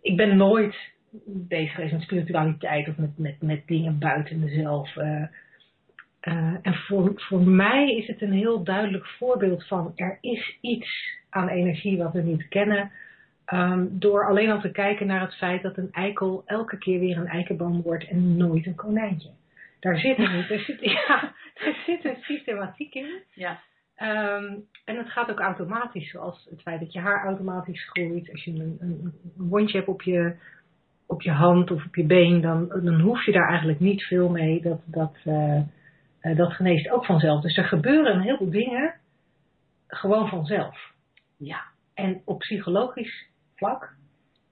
[0.01, 0.75] ik ben nooit
[1.25, 4.95] bezig geweest met spiritualiteit of met, met, met dingen buiten mezelf.
[4.95, 5.23] Uh,
[6.27, 11.19] uh, en voor, voor mij is het een heel duidelijk voorbeeld van er is iets
[11.29, 12.91] aan energie wat we niet kennen.
[13.53, 17.17] Um, door alleen al te kijken naar het feit dat een eikel elke keer weer
[17.17, 19.29] een eikenboom wordt en nooit een konijntje.
[19.79, 23.21] Daar zit, een, daar zit, ja, daar zit een systematiek in.
[23.33, 23.59] Ja.
[23.97, 28.31] Um, en het gaat ook automatisch, zoals het feit dat je haar automatisch groeit.
[28.31, 30.35] Als je een, een, een wondje hebt op je,
[31.05, 34.29] op je hand of op je been, dan, dan hoef je daar eigenlijk niet veel
[34.29, 34.61] mee.
[34.61, 35.61] Dat, dat, uh,
[36.21, 37.41] uh, dat geneest ook vanzelf.
[37.41, 38.93] Dus er gebeuren een heleboel dingen
[39.87, 40.91] gewoon vanzelf.
[41.37, 41.61] Ja.
[41.93, 43.95] En op psychologisch vlak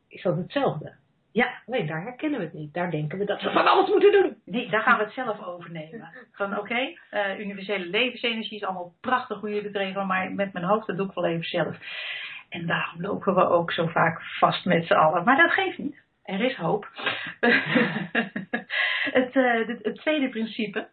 [0.08, 0.98] is dat hetzelfde.
[1.32, 1.62] Ja.
[1.66, 2.74] Alleen daar herkennen we het niet.
[2.74, 4.38] Daar denken we dat we van alles moeten doen.
[4.46, 6.10] Nee, daar gaan we het zelf overnemen.
[6.32, 10.66] Van oké, eh, universele levensenergie is allemaal prachtig hoe jullie het regelen, maar met mijn
[10.66, 11.78] hoofd dat doe ik wel even zelf.
[12.50, 15.24] En daarom lopen we ook zo vaak vast met z'n allen.
[15.24, 16.02] Maar dat geeft niet.
[16.24, 16.88] Er is hoop.
[19.20, 20.88] het, uh, het, het tweede principe,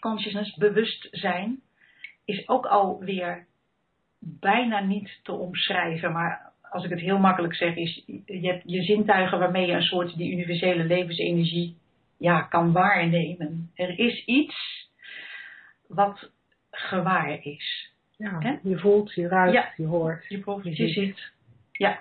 [0.00, 1.60] consciousness, bewustzijn,
[2.24, 3.46] is ook alweer
[4.18, 8.82] bijna niet te omschrijven, maar als ik het heel makkelijk zeg, is je hebt je
[8.82, 11.76] zintuigen waarmee je een soort die universele levensenergie
[12.18, 13.70] ja, kan waarnemen.
[13.74, 14.88] Er is iets
[15.88, 16.30] wat
[16.70, 17.90] gewaar is.
[18.16, 20.24] Ja, je voelt, je ruikt, je hoort.
[20.28, 21.32] Je proeft, je, je ziet.
[21.72, 22.00] Ja.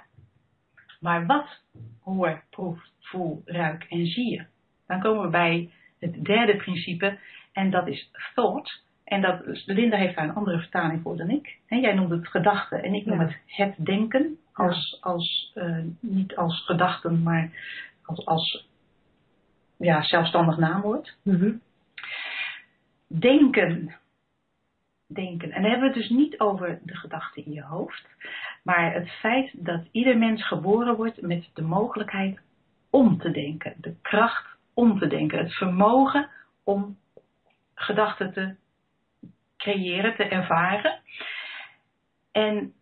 [0.99, 1.61] Maar wat
[2.01, 4.45] hoor, proef, voel, ruik en zie je?
[4.87, 7.19] Dan komen we bij het derde principe
[7.51, 8.83] en dat is thought.
[9.03, 11.57] En dat, Linda heeft daar een andere vertaling voor dan ik.
[11.67, 14.37] jij noemt het gedachten en ik noem het het denken.
[14.53, 17.51] Als, als, uh, niet als gedachten, maar
[18.05, 18.67] als, als
[19.77, 21.15] ja, zelfstandig naamwoord.
[21.23, 21.61] Mm
[23.07, 23.95] Denken.
[25.07, 25.51] Denken.
[25.51, 28.07] En dan hebben we het dus niet over de gedachten in je hoofd.
[28.63, 32.39] Maar het feit dat ieder mens geboren wordt met de mogelijkheid
[32.89, 33.73] om te denken.
[33.77, 35.39] De kracht om te denken.
[35.39, 36.29] Het vermogen
[36.63, 36.97] om
[37.75, 38.55] gedachten te
[39.57, 41.01] creëren, te ervaren.
[42.31, 42.73] En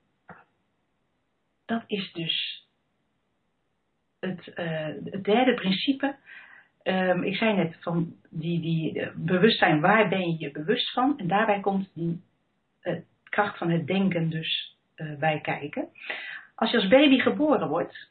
[1.66, 2.68] dat is dus
[4.20, 6.16] het, het derde principe.
[6.84, 11.18] Um, ik zei net van die, die uh, bewustzijn, waar ben je je bewust van?
[11.18, 12.22] En daarbij komt die
[12.84, 14.78] uh, kracht van het denken dus
[15.20, 15.90] bij kijken.
[16.56, 18.10] Als je als baby geboren wordt,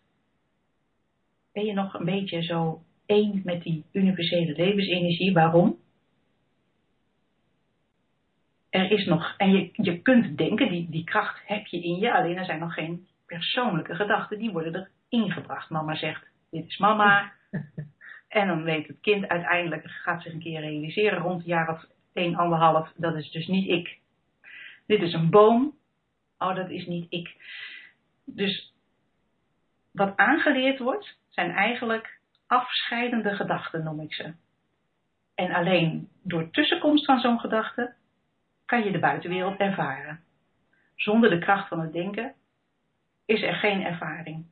[1.53, 5.33] ben je nog een beetje zo één met die universele levensenergie.
[5.33, 5.79] Waarom?
[8.79, 12.13] Er is nog, en je, je kunt denken, die, die kracht heb je in je,
[12.13, 15.71] alleen er zijn nog geen persoonlijke gedachten, die worden er ingebracht.
[15.71, 17.33] Mama zegt, dit is mama.
[18.29, 21.85] en dan weet het kind uiteindelijk, gaat zich een keer realiseren, rond een jaar of
[22.13, 23.99] 1, anderhalf, dat is dus niet ik.
[24.87, 25.75] Dit is een boom,
[26.39, 27.37] oh dat is niet ik.
[28.25, 28.75] Dus
[29.91, 34.35] wat aangeleerd wordt, zijn eigenlijk afscheidende gedachten, noem ik ze.
[35.35, 37.95] En alleen door tussenkomst van zo'n gedachte
[38.69, 40.21] kan je de buitenwereld ervaren.
[40.95, 42.35] Zonder de kracht van het denken
[43.27, 44.45] is er geen ervaring.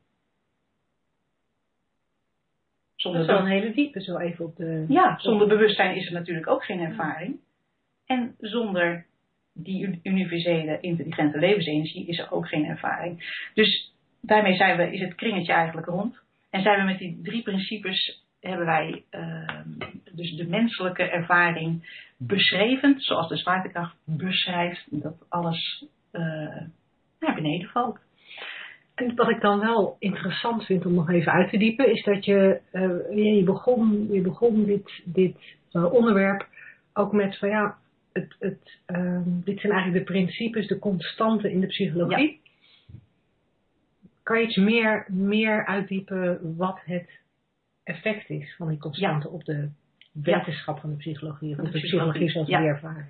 [2.95, 4.85] Zonder dat is wel een hele diepe, zo even op de...
[4.87, 7.39] Ja, zonder bewustzijn is er natuurlijk ook geen ervaring.
[8.05, 9.05] En zonder
[9.53, 13.43] die universele intelligente levensenergie is er ook geen ervaring.
[13.53, 16.19] Dus daarmee zijn we, is het kringetje eigenlijk rond.
[16.49, 19.49] En zijn we met die drie principes hebben wij uh,
[20.11, 26.21] dus de menselijke ervaring beschreven, zoals de zwaartekracht beschrijft, dat alles uh,
[27.19, 27.99] naar beneden valt.
[28.95, 32.25] En wat ik dan wel interessant vind om nog even uit te diepen, is dat
[32.25, 36.47] je, uh, je begon, je begon dit, dit uh, onderwerp
[36.93, 37.77] ook met van ja,
[38.13, 42.31] het, het, uh, dit zijn eigenlijk de principes, de constanten in de psychologie.
[42.31, 42.99] Ja.
[44.23, 47.09] Kan je iets meer, meer uitdiepen wat het
[47.87, 49.69] effect is van die constante op de
[50.23, 52.59] wetenschap van de psychologie, of de, de psychologie zoals ja.
[52.59, 53.07] die ervaren?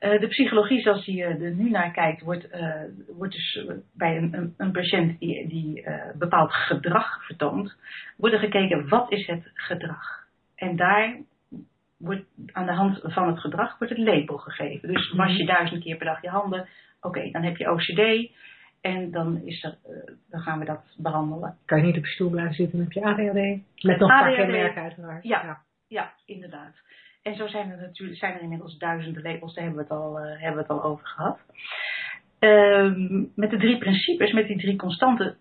[0.00, 2.82] Uh, de psychologie zoals die uh, er nu naar kijkt, wordt, uh,
[3.16, 3.64] wordt dus
[3.94, 5.84] bij een, een, een, patiënt die, die
[6.18, 7.76] bepaald gedrag vertoont,
[8.16, 10.26] wordt er gekeken wat is het gedrag.
[10.54, 11.16] En daar
[11.98, 14.92] wordt aan de hand van het gedrag wordt het label gegeven.
[14.92, 15.52] Dus was je mhm.
[15.52, 16.68] duizend keer per dag je handen,
[17.00, 18.30] oké, dan heb je OCD.
[18.80, 21.56] En dan, is er, uh, dan gaan we dat behandelen.
[21.64, 23.84] Kan je niet op je stoel blijven zitten, dan heb je ADHD.
[23.84, 25.24] Met nog paar kenmerken uiteraard.
[25.24, 26.12] Ja, ja, ja.
[26.24, 26.74] inderdaad.
[27.22, 30.18] En zo zijn er natuurlijk zijn er inmiddels duizenden labels, daar hebben we het al,
[30.18, 31.38] uh, hebben we het al over gehad.
[32.40, 32.92] Uh,
[33.34, 35.36] met de drie principes, met die drie constanten,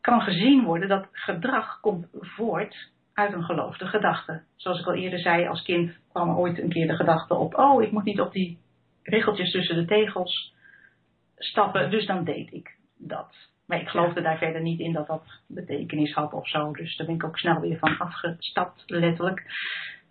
[0.00, 4.42] kan gezien worden dat gedrag komt voort uit een geloofde gedachte.
[4.56, 7.58] Zoals ik al eerder zei, als kind kwam er ooit een keer de gedachte op:
[7.58, 8.58] oh, ik moet niet op die
[9.02, 10.53] regeltjes tussen de tegels
[11.36, 13.34] stappen, dus dan deed ik dat.
[13.66, 16.72] Maar ik geloofde daar verder niet in dat dat betekenis had of zo.
[16.72, 19.42] Dus daar ben ik ook snel weer van afgestapt, letterlijk.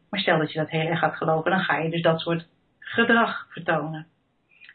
[0.09, 2.47] Maar stel dat je dat heel erg gaat geloven, dan ga je dus dat soort
[2.79, 4.07] gedrag vertonen.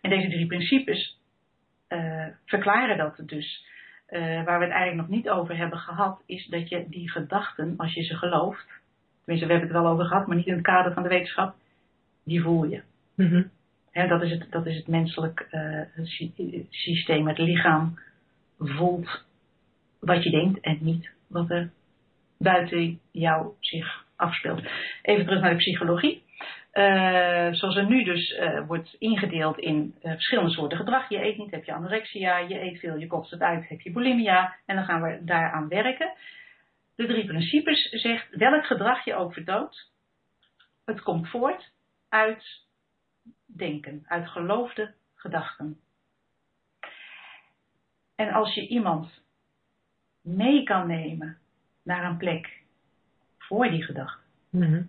[0.00, 1.20] En deze drie principes
[1.88, 3.66] uh, verklaren dat dus.
[4.11, 7.74] Uh, waar we het eigenlijk nog niet over hebben gehad, is dat je die gedachten,
[7.76, 8.66] als je ze gelooft,
[9.24, 11.54] tenminste we hebben het wel over gehad, maar niet in het kader van de wetenschap,
[12.24, 12.82] die voel je.
[13.14, 13.50] Mm -hmm
[14.06, 16.06] dat, is het, dat is het menselijk uh,
[16.70, 17.28] systeem.
[17.28, 17.98] Het lichaam
[18.58, 19.24] voelt
[20.00, 21.70] wat je denkt en niet wat er
[22.38, 24.62] buiten jou zich afspeelt.
[25.02, 26.26] Even terug naar de psychologie.
[26.72, 31.08] Uh, zoals er nu dus uh, wordt ingedeeld in verschillende soorten gedrag.
[31.08, 32.38] Je eet niet, heb je anorexia.
[32.38, 34.56] Je eet veel, je kotst het uit, heb je bulimia.
[34.66, 36.12] En dan gaan we daaraan werken.
[36.96, 39.90] De drie principes zegt welk gedrag je ook vertoont,
[40.84, 41.70] het komt voort
[42.08, 42.66] uit
[43.46, 45.80] denken, uit geloofde gedachten.
[48.14, 49.22] En als je iemand
[50.20, 51.38] mee kan nemen
[51.82, 52.62] naar een plek
[53.38, 54.82] voor die gedachte, Mhm.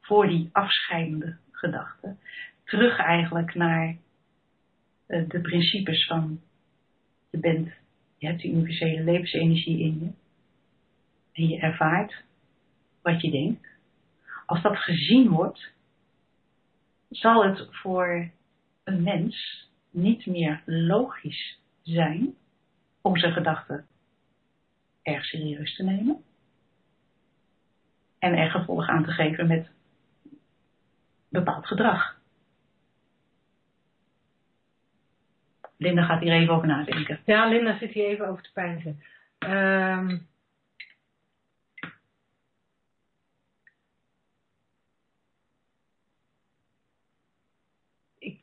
[0.00, 2.16] voor die afscheidende gedachte,
[2.64, 3.96] terug eigenlijk naar
[5.06, 6.40] eh, de principes van
[7.30, 7.72] je bent,
[8.18, 10.10] je hebt die universele levensenergie in je
[11.32, 12.24] en je ervaart
[13.02, 13.66] wat je denkt.
[14.46, 15.72] Als dat gezien wordt,
[17.16, 18.30] zal het voor
[18.84, 22.34] een mens niet meer logisch zijn
[23.00, 23.86] om zijn gedachten
[25.02, 26.24] erg serieus te nemen
[28.18, 29.70] en er gevolg aan te geven met
[31.28, 32.18] bepaald gedrag.
[35.76, 37.20] Linda gaat hier even over nadenken.
[37.24, 39.02] Ja, Linda zit hier even over te pijnzen.
[39.38, 40.16] Ehm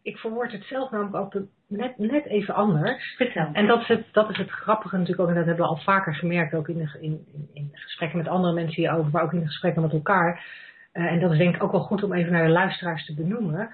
[0.04, 3.16] ik, verwoord het zelf namelijk ook net, net even anders.
[3.16, 3.50] Vertel.
[3.54, 5.82] En dat is, het, dat is het grappige natuurlijk ook, en dat hebben we al
[5.84, 9.40] vaker gemerkt, ook in, de, in, in, gesprekken met andere mensen hierover, maar ook in
[9.40, 10.46] de gesprekken met elkaar.
[10.92, 13.14] Eh, en dat is denk ik ook wel goed om even naar de luisteraars te
[13.14, 13.70] benoemen.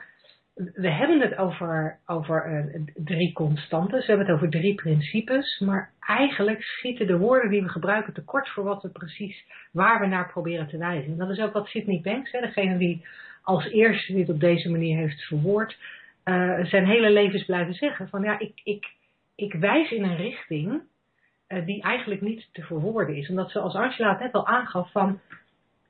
[0.74, 5.92] We hebben het over, over eh, drie constanten, we hebben het over drie principes, maar
[6.00, 10.32] eigenlijk schieten de woorden die we gebruiken tekort voor wat we precies, waar we naar
[10.32, 11.12] proberen te wijzen.
[11.12, 13.06] En dat is ook wat Sydney Banks, hè, degene die
[13.44, 15.78] als eerste dit op deze manier heeft verwoord,
[16.30, 18.10] uh, zijn hele levens blijven zeggen.
[18.10, 18.94] Van ja, ik, ik,
[19.36, 20.82] ik wijs in een richting
[21.48, 23.30] uh, die eigenlijk niet te verwoorden is.
[23.30, 25.20] Omdat zoals Angela het net al aangaf van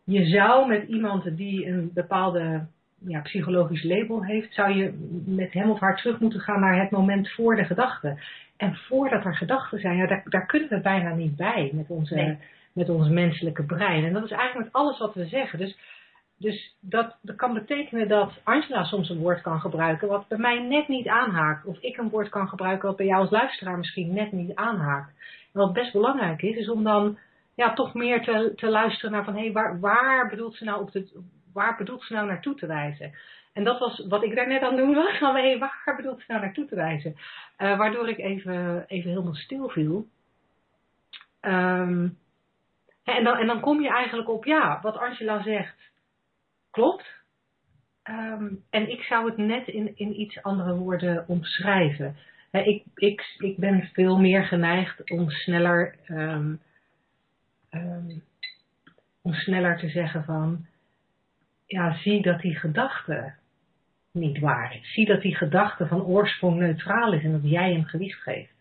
[0.04, 2.66] je zou met iemand die een bepaalde
[3.08, 4.94] ja, psychologisch label heeft, zou je
[5.26, 8.18] met hem of haar terug moeten gaan naar het moment voor de gedachte.
[8.58, 12.16] En voordat er gedachten zijn, ja, daar, daar kunnen we bijna niet bij met, onze,
[12.16, 12.38] Nee.
[12.74, 14.04] met ons menselijke brein.
[14.04, 15.60] En dat is eigenlijk met alles wat we zeggen.
[15.60, 15.78] Dus
[16.40, 20.60] dus dat, dat kan betekenen dat Angela soms een woord kan gebruiken wat bij mij
[20.60, 21.66] net niet aanhaakt.
[21.66, 25.14] Of ik een woord kan gebruiken wat bij jou als luisteraar misschien net niet aanhaakt.
[25.54, 27.18] En wat best belangrijk is, is om dan
[27.56, 30.82] ja, toch meer te, te luisteren naar van hé, hey, waar, waar, bedoelt ze nou
[30.82, 31.22] op de,
[31.54, 33.14] waar bedoelt ze nou naartoe te wijzen?
[33.54, 35.18] En dat was wat ik daar net aan doen was.
[35.20, 37.16] Van hé, hey, waar bedoelt ze nou naartoe te wijzen?
[37.58, 40.08] Uh, waardoor ik even, even helemaal stil viel.
[41.42, 42.18] Um,
[43.04, 45.89] en, dan, en dan kom je eigenlijk op, ja, wat Angela zegt
[46.72, 47.18] klopt.
[48.04, 52.16] Um, en ik zou het net in, in iets andere woorden omschrijven.
[52.52, 56.60] Ik, ik, ik ben veel meer geneigd om sneller, um,
[57.72, 58.24] um,
[59.22, 60.66] om sneller te zeggen van,
[61.66, 63.34] ja, zie dat die gedachte
[64.12, 64.94] niet waar is.
[64.94, 68.54] Zie dat die gedachte van oorsprong neutraal is en dat jij hem gewicht geeft.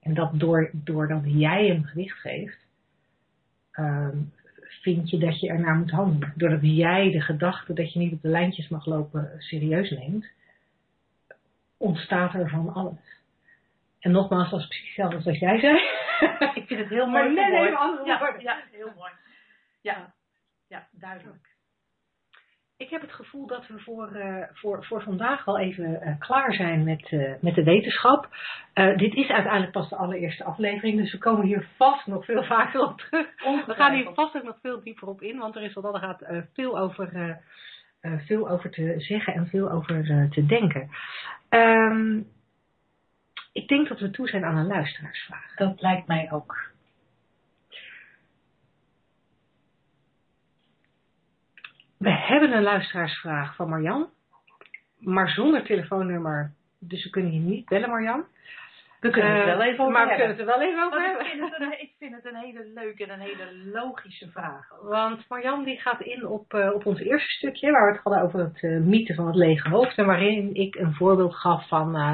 [0.00, 2.66] En dat door, doordat jij hem gewicht geeft,
[4.82, 6.32] vind je dat je ernaar moet handelen.
[6.36, 10.26] Doordat jij de gedachte dat je niet op de lijntjes mag lopen serieus neemt,
[11.76, 13.20] ontstaat er van alles.
[13.98, 15.76] En nogmaals, is precies hetzelfde als wat jij zei.
[16.60, 17.32] Ik vind het heel mooi.
[17.32, 19.12] Maar net even andere ja, ja, heel mooi.
[19.80, 20.14] Ja,
[20.68, 21.51] ja, duidelijk.
[22.82, 26.54] Ik heb het gevoel dat we voor, uh, voor, voor vandaag al even uh, klaar
[26.54, 28.28] zijn met, uh, met de wetenschap.
[28.96, 32.80] dit is uiteindelijk pas de allereerste aflevering, dus we komen hier vast nog veel vaker
[32.80, 33.26] op terug.
[33.66, 35.98] We gaan hier vast ook nog veel dieper op in, want er is wat dat
[35.98, 37.38] gaat veel, over,
[38.00, 40.90] veel over te zeggen en veel over te denken.
[41.48, 42.26] Um,
[43.52, 45.54] ik denk dat we toe zijn aan een luisteraarsvraag.
[45.54, 46.71] Dat lijkt mij ook.
[52.02, 54.08] We hebben een luisteraarsvraag van Marjan,
[54.98, 56.52] maar zonder telefoonnummer.
[56.78, 58.24] Dus we kunnen je niet bellen, Marjan.
[59.00, 60.36] We kunnen het Uh, wel even over maar we hebben.
[60.36, 61.26] kunnen het er wel even over Want hebben.
[61.26, 64.68] ik, vind het een, ik vind het een hele leuke en een hele logische vraag.
[64.82, 68.22] Want Marjan die gaat in op, uh, op ons eerste stukje, waar we het hadden
[68.22, 69.98] over het uh, mythe van het lege hoofd.
[69.98, 72.12] En waarin ik een voorbeeld gaf van, uh,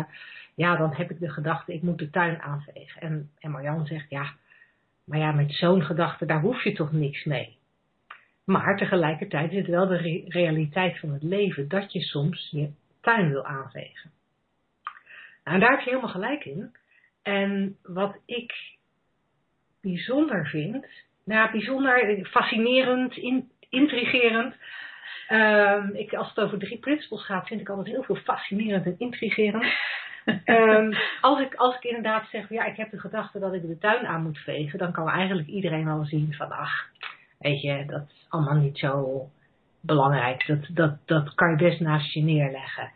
[0.55, 3.01] ja, dan heb ik de gedachte, ik moet de tuin aanvegen.
[3.03, 4.27] En, en Marjan zegt, ja,
[5.05, 7.58] maar ja, met zo'n gedachte, daar hoef je toch niks mee.
[8.49, 12.71] Maar tegelijkertijd is het wel de re realiteit van het leven dat je soms je
[13.01, 14.11] tuin wil aanvegen.
[15.45, 16.75] Nou, en daar heb je helemaal gelijk in.
[17.23, 18.55] En wat ik
[19.81, 20.87] bijzonder vind,
[21.25, 24.55] nou bijzonder fascinerend, in, intrigerend.
[25.31, 28.95] Um, ik, als het over drie principles gaat, vind ik altijd heel veel fascinerend en
[28.99, 29.65] intrigerend.
[30.45, 33.79] um, als, ik, als ik inderdaad zeg, ja, ik heb de gedachte dat ik de
[33.79, 36.91] tuin aan moet vegen, dan kan eigenlijk iedereen wel zien van, ach,
[37.39, 39.23] weet je, dat is allemaal niet zo
[39.81, 40.47] belangrijk.
[40.47, 42.91] Dat, dat, dat kan je best naast je neerleggen.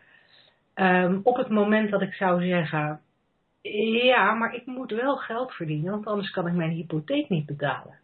[0.75, 3.01] Um, op het moment dat ik zou zeggen,
[4.03, 7.99] ja, maar ik moet wel geld verdienen, want anders kan ik mijn hypotheek niet betalen.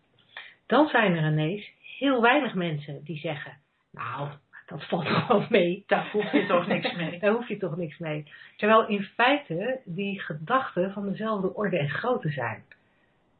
[0.66, 3.58] dan zijn er ineens heel weinig mensen die zeggen,
[3.92, 4.30] nou,
[4.66, 5.84] dat valt gewoon mee.
[5.88, 7.20] Daar hoef je toch niks mee.
[7.20, 8.32] Daar hoef je toch niks mee.
[8.58, 12.64] Terwijl in feite die gedachten van dezelfde orde en grootte zijn.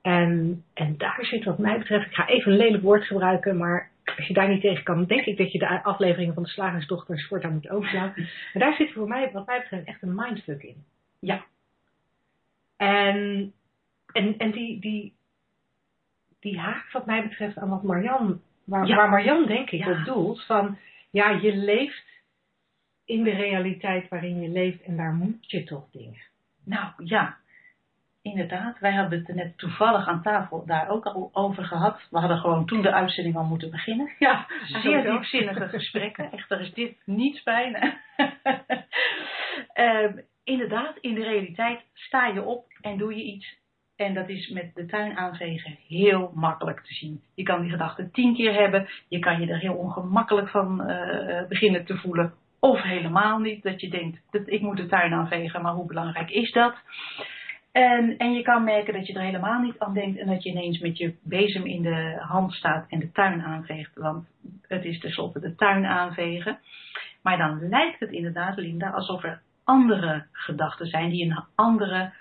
[0.02, 3.90] En, en daar zit wat mij betreft, ik ga even een lelijk woord gebruiken, maar
[4.18, 7.28] als je daar niet tegen kan, denk ik dat je de afleveringen van de Slagersdochters
[7.28, 8.14] voortaan moet overslaan.
[8.54, 10.84] Maar daar zit voor mij, wat mij betreft, echt een mindfuck in.
[11.20, 11.46] Ja.
[12.78, 13.54] En,
[14.12, 15.14] en, en die, die,
[16.40, 18.96] die haakt wat mij betreft aan wat Marjan, waar, Ja.
[18.96, 19.92] waar Marjan denk ik Ja.
[20.00, 20.78] op doelt, van
[21.10, 22.06] ja, je leeft
[23.06, 26.22] in de realiteit waarin je leeft en daar moet je toch dingen.
[26.64, 27.38] Nou ja,
[28.22, 28.80] inderdaad.
[28.80, 32.08] Wij hebben het er net toevallig aan tafel daar ook al over gehad.
[32.10, 34.12] We hadden gewoon toen de uitzending al moeten beginnen.
[34.20, 36.32] Ja, Zeer diepzinnige gesprekken.
[36.32, 37.98] Echt, daar is dit niets bij.
[39.74, 43.58] Ehm, inderdaad, in de realiteit sta je op en doe je iets.
[43.96, 47.24] En dat is met de tuin aanvegen heel makkelijk te zien.
[47.36, 48.90] Je kan die gedachten tien keer hebben.
[49.08, 52.34] Je kan je er heel ongemakkelijk van eh, beginnen te voelen.
[52.60, 53.64] Of helemaal niet.
[53.64, 56.76] Dat je denkt, dat ik moet de tuin aanvegen, maar hoe belangrijk is dat?
[57.80, 60.20] En, en je kan merken dat je er helemaal niet aan denkt.
[60.20, 63.96] En dat je ineens met je bezem in de hand staat en de tuin aanveegt.
[63.96, 64.28] Want
[64.68, 66.60] het is tenslotte de tuin aanvegen.
[67.22, 72.14] Maar dan lijkt het inderdaad, Linda, alsof er andere gedachten zijn die een andere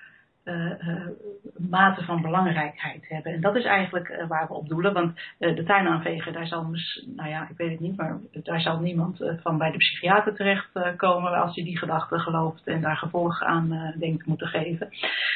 [1.58, 3.32] mate van belangrijkheid hebben.
[3.32, 4.92] En dat is eigenlijk eh, waar we op doelen.
[4.92, 6.66] Want eh, de tuin aanvegen, daar zal,
[7.06, 10.34] nou ja, ik weet het niet, maar daar zal niemand eh, van bij de psychiater
[10.34, 14.28] terecht eh, komen als hij die gedachten gelooft en daar gevolg aan eh, denkt te
[14.28, 14.88] moeten geven.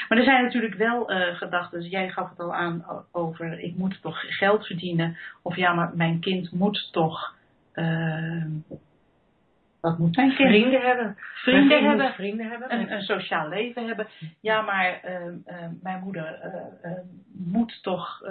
[0.08, 3.76] Maar er zijn natuurlijk wel eh, gedachten, dus jij gaf het al aan over ik
[3.76, 5.16] moet toch geld verdienen.
[5.42, 7.34] Of ja, maar mijn kind moet toch.
[7.72, 8.44] eh,
[9.82, 10.32] wat moet kind?
[10.34, 11.16] Vrienden hebben.
[11.34, 12.72] Vrienden hebben Vrienden hebben.
[12.72, 14.06] een, een sociaal leven hebben.
[14.40, 18.22] Ja, maar ehm, ehm, mijn moeder eh, ehm, moet toch,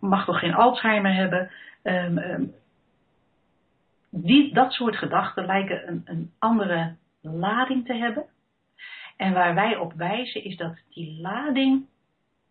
[0.00, 1.50] mag toch geen Alzheimer hebben.
[4.10, 8.24] Die, dat soort gedachten lijken een, een andere lading te hebben.
[9.16, 11.86] En waar wij op wijzen is dat die lading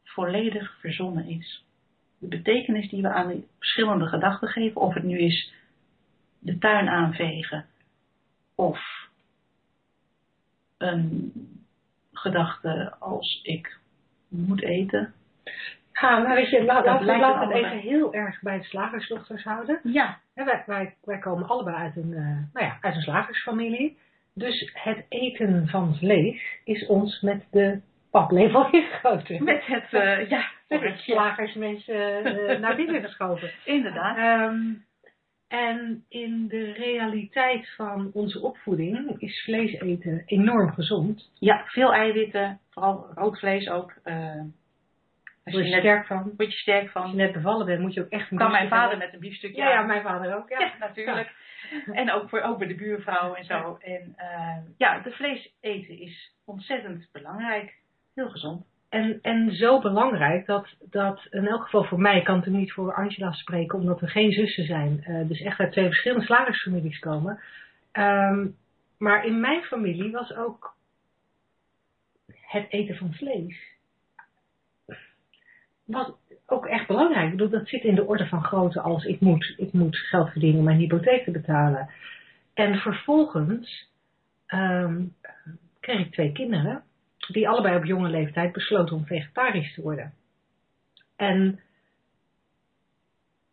[0.03, 1.65] volledig verzonnen is.
[2.17, 5.53] De betekenis die we aan die verschillende gedachten geven, of het nu is
[6.41, 7.65] de tuin aanvegen
[8.55, 9.09] of
[10.77, 11.33] een
[12.11, 13.77] gedachte als ik
[14.27, 15.13] moet eten.
[15.93, 19.43] Ja, maar weet je, laat, laten we laten het even heel erg bij de slagersdochters
[19.43, 19.79] houden.
[19.83, 23.97] Ja, wij, wij, wij komen allebei uit een, eh, nou ja, uit een slagersfamilie.
[24.33, 27.81] Dus het eten van vlees is ons met de
[28.11, 29.43] paplepel ingegoten.
[29.43, 33.51] met het, eh, ja, met het slagersmensen eh, naar binnen geschoven.
[33.65, 34.17] inderdaad.
[34.17, 34.59] Ehm,
[35.51, 41.31] en in de realiteit van onze opvoeding is vlees eten enorm gezond.
[41.39, 43.93] Ja, veel eiwitten, vooral rood vlees ook.
[44.03, 44.51] je
[45.43, 46.33] word je net, sterk van.
[46.37, 47.15] word je sterk Als je van.
[47.15, 49.05] net bevallen bent, moet je ook echt een Kan mijn vader hebben.
[49.05, 50.49] met een biefstukje Ja, ja, mijn vader ook.
[50.49, 51.31] Ja, Ja, natuurlijk.
[51.93, 53.77] En ook, voor, ook bij de buurvrouw en zo.
[53.81, 57.73] En eh, ja, de vlees eten is ontzettend belangrijk.
[58.15, 58.65] Heel gezond.
[58.91, 62.73] En, en zo belangrijk dat, dat in elk geval voor mij, ik kan natuurlijk niet
[62.73, 66.99] voor Angela spreken, omdat we geen zussen zijn, eh, dus echt uit twee verschillende slagersfamilies
[66.99, 67.39] komen.
[67.91, 68.47] Ehm,
[68.97, 70.75] maar in mijn familie was ook
[72.41, 73.69] het eten van vlees
[75.85, 76.11] was
[76.45, 77.25] ook echt belangrijk.
[77.25, 80.29] Ik bedoel, dat zit in de orde van grootte als ik moet, ik moet geld
[80.29, 81.89] verdienen om mijn hypotheek te betalen.
[82.53, 83.89] En vervolgens
[84.45, 85.03] ehm,
[85.79, 86.83] kreeg ik twee kinderen
[87.27, 90.13] die allebei op jonge leeftijd besloten om vegetarisch te worden.
[91.15, 91.59] En,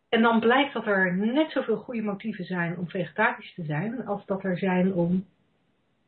[0.09, 4.25] en dan blijkt dat er net zoveel goede motieven zijn om vegetarisch te zijn, als
[4.25, 5.25] dat er zijn om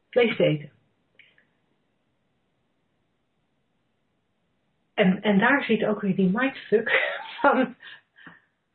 [0.09, 0.72] vlees te eten.
[4.93, 6.89] En, en daar zit ook weer die mindfuck
[7.41, 7.76] van,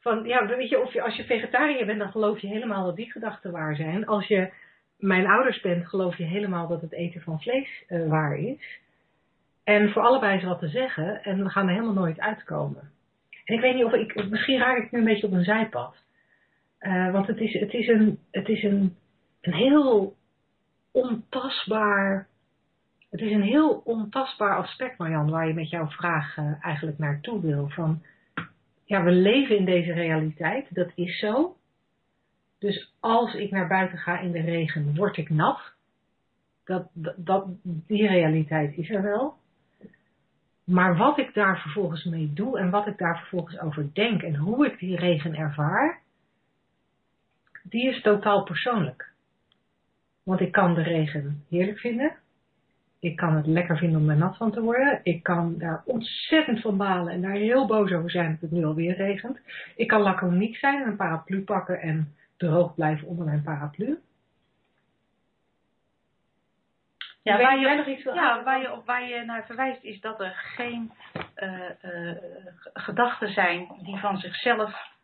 [0.01, 2.97] van ja, weet je, of je, als je vegetariër bent, dan geloof je helemaal dat
[2.97, 4.07] die gedachten waar zijn.
[4.07, 4.53] Als je
[4.99, 8.81] mijn ouders bent, geloof je helemaal dat het eten van vlees eh, waar is.
[9.65, 12.91] En voor allebei is wat te zeggen en we gaan er helemaal nooit uitkomen.
[13.45, 15.97] En ik weet niet of ik, misschien raak ik nu een beetje op een zijpad.
[16.79, 18.97] Eh, want het is, het is, een, het is een,
[19.41, 20.17] een heel
[20.91, 22.29] ontastbaar,
[23.11, 27.41] het is een heel ontastbaar aspect, Marjan, waar je met jouw vraag eh, eigenlijk naartoe
[27.41, 27.69] wil.
[27.69, 28.03] Van,
[28.85, 31.57] ja, we leven in deze realiteit, dat is zo.
[32.59, 35.75] Dus als ik naar buiten ga in de regen, word ik nat.
[36.65, 39.35] Dat, dat, die realiteit is er wel.
[40.65, 44.37] Maar wat ik daar vervolgens mee doe en wat ik daar vervolgens over denk en
[44.37, 46.01] hoe ik die regen ervaar,
[47.63, 49.13] die is totaal persoonlijk.
[50.23, 52.17] Want ik kan de regen heerlijk vinden.
[52.99, 55.01] Ik kan het lekker vinden om er nat van te worden.
[55.03, 58.65] Ik kan daar ontzettend van balen en daar heel boos over zijn dat het nu
[58.65, 59.41] alweer regent.
[59.77, 63.99] Ik kan laconiek zijn en een paraplu pakken en droog blijven onder mijn paraplu.
[67.23, 70.01] Ja, waar je, nog iets wil ja waar, je, op- waar je naar verwijst is
[70.01, 70.93] dat er geen
[71.35, 72.17] eh, eh,
[72.73, 74.95] gedachten zijn die van zichzelf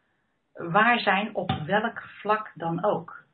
[0.53, 3.25] waar zijn op welk vlak dan ook.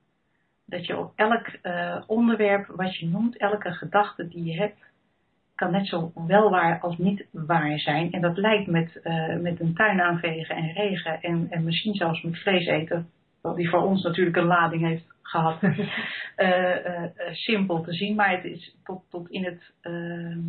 [0.67, 4.85] Dat je op elk eh, onderwerp wat je noemt, elke gedachte die je hebt,
[5.55, 8.13] kan net zo wel waar als niet waar zijn.
[8.13, 12.23] En dat lijkt met, eh, met een tuin aanvegen en regen en, en misschien zelfs
[12.23, 13.11] met vlees eten,
[13.43, 15.77] die voor ons natuurlijk een lading heeft gehad, eh,
[16.37, 18.15] eh, eh, simpel te zien.
[18.15, 19.73] Maar het is tot, tot in het.
[19.81, 20.41] ehm,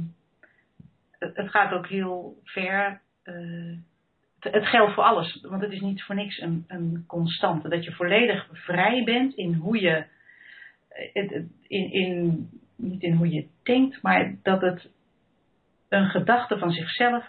[1.20, 3.02] het, het gaat ook heel ver.
[3.24, 7.70] het, het geldt voor alles, want het is niet voor niks een, een constante.
[7.70, 10.06] Dat je volledig vrij bent in hoe je.
[11.68, 14.90] in, in, niet in hoe je denkt, maar dat het
[15.90, 17.26] een gedachte van zichzelf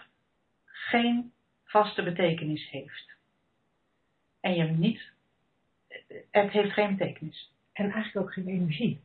[0.65, 1.31] geen
[1.63, 3.15] vaste betekenis heeft.
[4.41, 5.10] En je hem niet.
[6.31, 7.51] Het heeft geen betekenis.
[7.73, 8.99] En eigenlijk ook geen energie.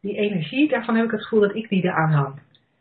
[0.00, 2.38] Die energie, daarvan heb ik het gevoel dat ik die eraan hang.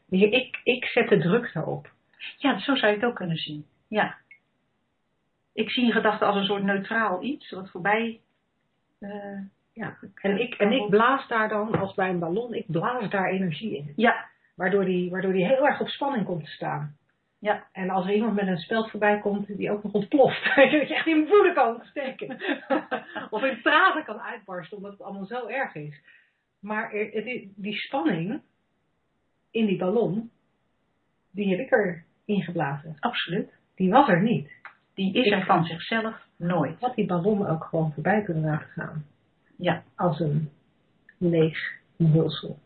[0.10, 1.92] Ik, ik zet de druk daarop.
[2.38, 3.66] Ja, zo zou je het ook kunnen zien.
[3.88, 4.18] Ja.
[5.54, 8.20] Ik zie een gedachte als een soort neutraal iets wat voorbij.
[9.00, 9.40] eh,
[9.74, 9.98] Ja.
[10.22, 13.78] En ik, en ik blaas daar dan, als bij een ballon, ik blaas daar energie
[13.78, 13.94] in.
[13.96, 16.98] Ja, Waardoor die, waardoor die heel erg op spanning komt te staan.
[17.40, 20.44] Ja, En als er iemand met een speld voorbij komt, die ook nog ontploft.
[20.56, 22.38] dat je echt in woede kan steken.
[23.30, 26.02] of in tranen kan uitbarsten, omdat het allemaal zo erg is.
[26.60, 28.42] Maar er- het is, die spanning
[29.52, 30.32] in die ballon,
[31.32, 32.96] die heb ik er ingeblazen.
[33.00, 33.50] absoluut.
[33.76, 34.52] Die was er niet.
[34.94, 36.80] Die is er van zichzelf nooit.
[36.80, 39.06] Had die ballon ook gewoon voorbij kunnen laten gaan.
[39.58, 40.50] Ja, Als een
[41.18, 41.58] leeg
[41.98, 42.60] omhulsel.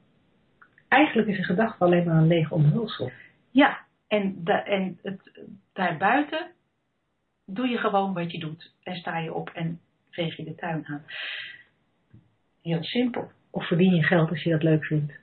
[0.87, 3.11] Eigenlijk is een gedachte alleen maar een leeg omhulsel.
[3.51, 3.81] ja.
[4.13, 5.31] En, en het,
[5.73, 6.51] daarbuiten
[7.45, 8.73] doe je gewoon wat je doet.
[8.83, 11.03] En sta je op en veeg je de tuin aan.
[12.61, 13.31] Heel simpel.
[13.51, 15.13] Of verdien je geld als je dat leuk vindt.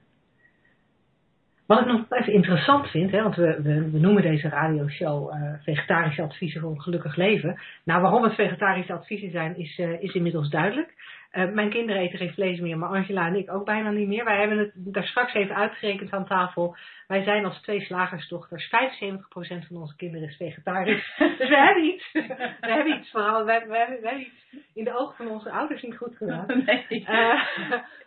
[1.66, 5.55] Wat ik nog even interessant vind, hè, want we, we, we noemen deze radioshow eh
[5.62, 7.61] Vegetarische Adviezen voor een Gelukkig Leven.
[7.84, 10.95] Nou, waarom het vegetarische adviezen zijn, is, eh, is inmiddels duidelijk.
[11.31, 14.24] Eh, mijn kinderen eten geen vlees meer, maar Angela en ik ook bijna niet meer.
[14.24, 16.76] Wij hebben het daar straks even uitgerekend aan tafel.
[17.07, 21.14] Wij zijn als twee slagersdochters, 75% van onze kinderen is vegetarisch.
[21.39, 22.12] Dus we hebben iets.
[22.12, 23.45] We hebben iets vooral.
[23.45, 26.47] We, we, hebben, we hebben iets in de ogen van onze ouders niet goed gedaan.
[26.66, 27.05] Nee.
[27.05, 27.43] Eh,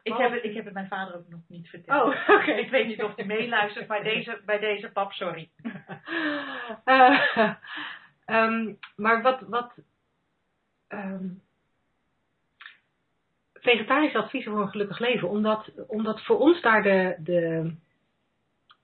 [0.03, 2.13] ik, heb het, ik heb het mijn vader ook nog niet verteld.
[2.13, 2.51] Oh, oké.
[2.51, 5.49] Ik weet niet of hij meeluistert, maar deze, bij deze pap, sorry.
[6.83, 7.53] Eh,
[8.25, 9.41] ehm, maar wat.
[9.41, 9.73] wat
[10.87, 11.25] ehm,
[13.63, 17.73] vegetarische adviezen voor een gelukkig leven, omdat, omdat voor ons daar de, de,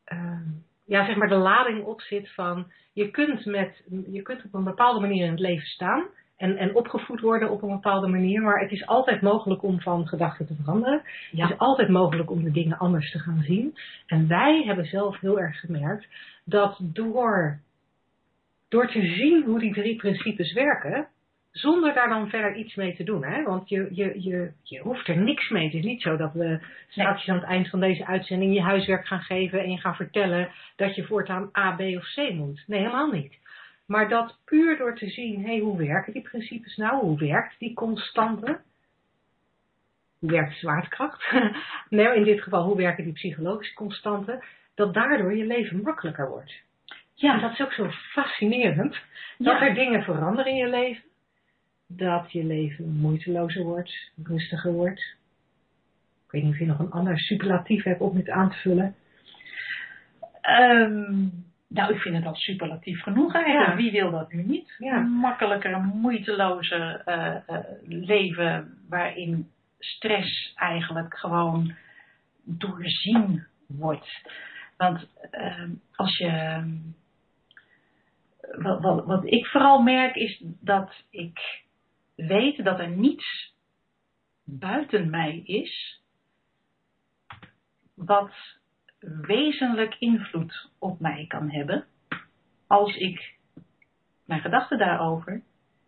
[0.03, 0.47] ehm,
[0.85, 4.63] ja, zeg maar de lading op zit van je kunt, met, je kunt op een
[4.63, 6.07] bepaalde manier in het leven staan
[6.37, 10.07] en, en opgevoed worden op een bepaalde manier, maar het is altijd mogelijk om van
[10.07, 11.01] gedachten te veranderen.
[11.31, 11.43] Ja.
[11.43, 13.77] Het is altijd mogelijk om de dingen anders te gaan zien.
[14.05, 16.07] En wij hebben zelf heel erg gemerkt
[16.43, 17.59] dat door,
[18.69, 21.07] door te zien hoe die drie principes werken,
[21.59, 23.23] zonder daar dan verder iets mee te doen.
[23.25, 23.43] Hè?
[23.43, 25.63] Want je, je, je, je hoeft er niks mee.
[25.65, 29.07] Het is niet zo dat we straks aan het eind van deze uitzending je huiswerk
[29.07, 32.63] gaan geven en je gaan vertellen dat je voortaan A, B of C moet.
[32.67, 33.33] Nee, helemaal niet.
[33.85, 36.99] Maar dat puur door te zien, hé, hey, hoe werken die principes nou?
[37.01, 38.59] Hoe werkt die constante?
[40.19, 41.31] Hoe werkt zwaartekracht?
[41.89, 44.43] nee, in dit geval, hoe werken die psychologische constanten?
[44.75, 46.51] Dat daardoor je leven makkelijker wordt.
[46.87, 48.97] En Ja, dat is ook zo fascinerend.
[49.37, 49.67] Dat Ja.
[49.67, 51.03] er dingen veranderen in je leven.
[51.91, 54.99] Dat je leven moeitelozer wordt, rustiger wordt.
[56.25, 58.95] Ik weet niet of je nog een ander superlatief hebt om dit aan te vullen.
[60.41, 61.27] Ehm,
[61.67, 63.69] nou, ik vind het al superlatief genoeg eigenlijk.
[63.69, 63.75] Ja.
[63.75, 64.75] Wie wil dat nu niet?
[64.77, 64.97] Ja.
[64.97, 71.73] Een makkelijker, moeitelozer eh, eh, leven waarin stress eigenlijk gewoon
[72.43, 74.21] doorzien wordt.
[74.77, 76.27] Want ehm, als je.
[76.27, 76.69] ehm,
[78.61, 81.63] wat, wat, wat ik vooral merk is dat ik
[82.27, 83.53] weet dat er niets
[84.43, 86.01] buiten mij is
[87.93, 88.31] wat
[89.21, 91.85] wezenlijk invloed op mij kan hebben
[92.67, 93.35] als ik
[94.25, 95.41] mijn gedachten daarover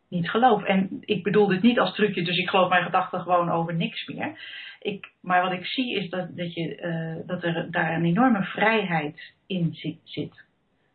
[0.07, 0.63] niet geloof.
[0.63, 4.07] En ik bedoel dit niet als trucje, dus ik geloof mijn gedachten gewoon over niks
[4.07, 4.39] meer.
[4.79, 8.43] Ik, maar wat ik zie is dat, dat, je, eh, dat er daar een enorme
[8.43, 9.99] vrijheid in zit.
[10.03, 10.43] zit.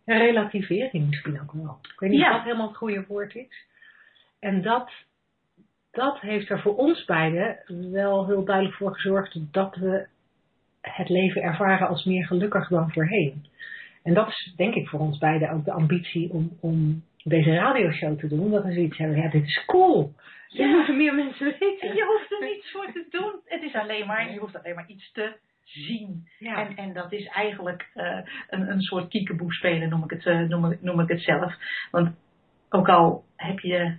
[0.04, 1.78] Een relativering misschien ook wel.
[1.92, 2.28] Ik weet niet Ja.
[2.30, 3.64] of dat helemaal het goede woord is.
[4.40, 4.90] En dat,
[5.96, 7.58] dat heeft er voor ons beiden
[7.92, 10.06] wel heel duidelijk voor gezorgd dat we
[10.80, 13.46] het leven ervaren als meer gelukkig dan voorheen.
[14.02, 18.18] En dat is denk ik voor ons beiden ook de ambitie om, om deze radioshow
[18.18, 18.40] te doen.
[18.40, 20.12] Omdat we zoiets hebben, ja, dit is cool.
[20.48, 20.66] Dit Ja.
[20.76, 21.88] moeten meer mensen weten.
[21.88, 23.32] En je hoeft er niets voor te doen.
[23.44, 26.28] Het is alleen maar, je hoeft alleen maar iets te zien.
[26.38, 26.66] Ja.
[26.68, 28.18] En, en dat is eigenlijk eh,
[28.48, 31.54] een, een soort kiekeboe spelen, noem ik, het, eh, noem, ik, noem ik het zelf.
[31.90, 32.16] Want
[32.70, 33.96] ook al heb je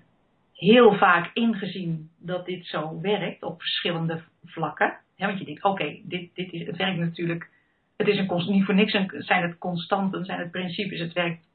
[0.57, 4.97] heel vaak ingezien dat dit zo werkt op verschillende vlakken.
[5.15, 7.49] Hè, want je denkt, oké, dit, dit is, het werkt natuurlijk.
[7.97, 10.99] Het is een, niet voor niks zijn het constanten, zijn het principes.
[10.99, 11.47] Het werkt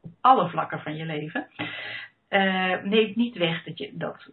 [0.00, 1.46] op alle vlakken van je leven.
[2.28, 4.30] Eh, neemt niet weg dat je dat,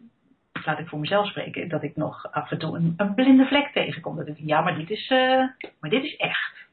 [0.65, 3.71] laat ik voor mezelf spreken, dat ik nog af en toe een, een blinde vlek
[3.71, 4.15] tegenkom.
[4.15, 5.47] Dat ik ja, maar dit is, eh,
[5.79, 6.67] maar dit is echt.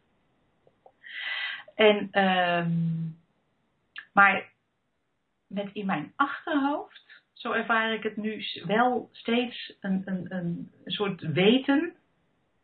[1.74, 2.70] En, ehm,
[4.12, 4.48] maar
[5.46, 7.09] met in mijn achterhoofd,
[7.40, 11.94] zo ervaar ik het nu wel steeds een, een, een soort weten,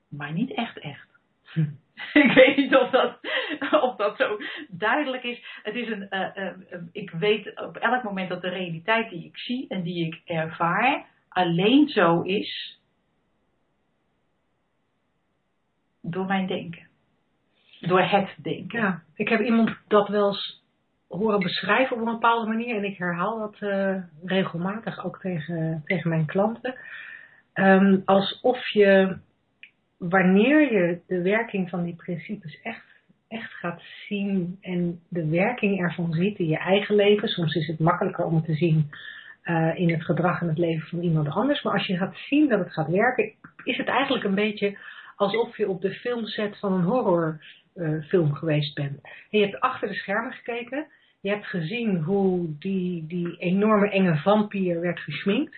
[0.08, 1.08] maar niet echt echt.
[2.24, 3.18] Ik weet niet of dat,
[3.82, 5.60] of dat zo duidelijk is.
[5.62, 9.24] Het is een, eh, eh, eh, ik weet op elk moment dat de realiteit die
[9.24, 12.80] ik zie en die ik ervaar alleen zo is
[16.00, 16.86] door mijn denken.
[17.80, 18.80] Door het denken.
[18.80, 20.36] Ja, ik heb iemand dat wel
[21.08, 22.76] horen beschrijven op een bepaalde manier.
[22.76, 26.74] En ik herhaal dat eh, regelmatig ook tegen, tegen mijn klanten.
[27.52, 29.16] Ehm, alsof je,
[29.98, 32.84] wanneer je de werking van die principes echt,
[33.28, 37.28] echt gaat zien en de werking ervan ziet in je eigen leven.
[37.28, 38.90] Soms is het makkelijker om te zien
[39.42, 41.62] eh, in het gedrag en het leven van iemand anders.
[41.62, 43.32] Maar als je gaat zien dat het gaat werken,
[43.64, 44.78] is het eigenlijk een beetje
[45.16, 46.82] alsof je op de filmset van een
[47.76, 49.00] horrorfilm geweest bent.
[49.02, 50.86] En je hebt achter de schermen gekeken.
[51.20, 55.56] Je hebt gezien hoe die, die enorme enge vampier werd geschminkt.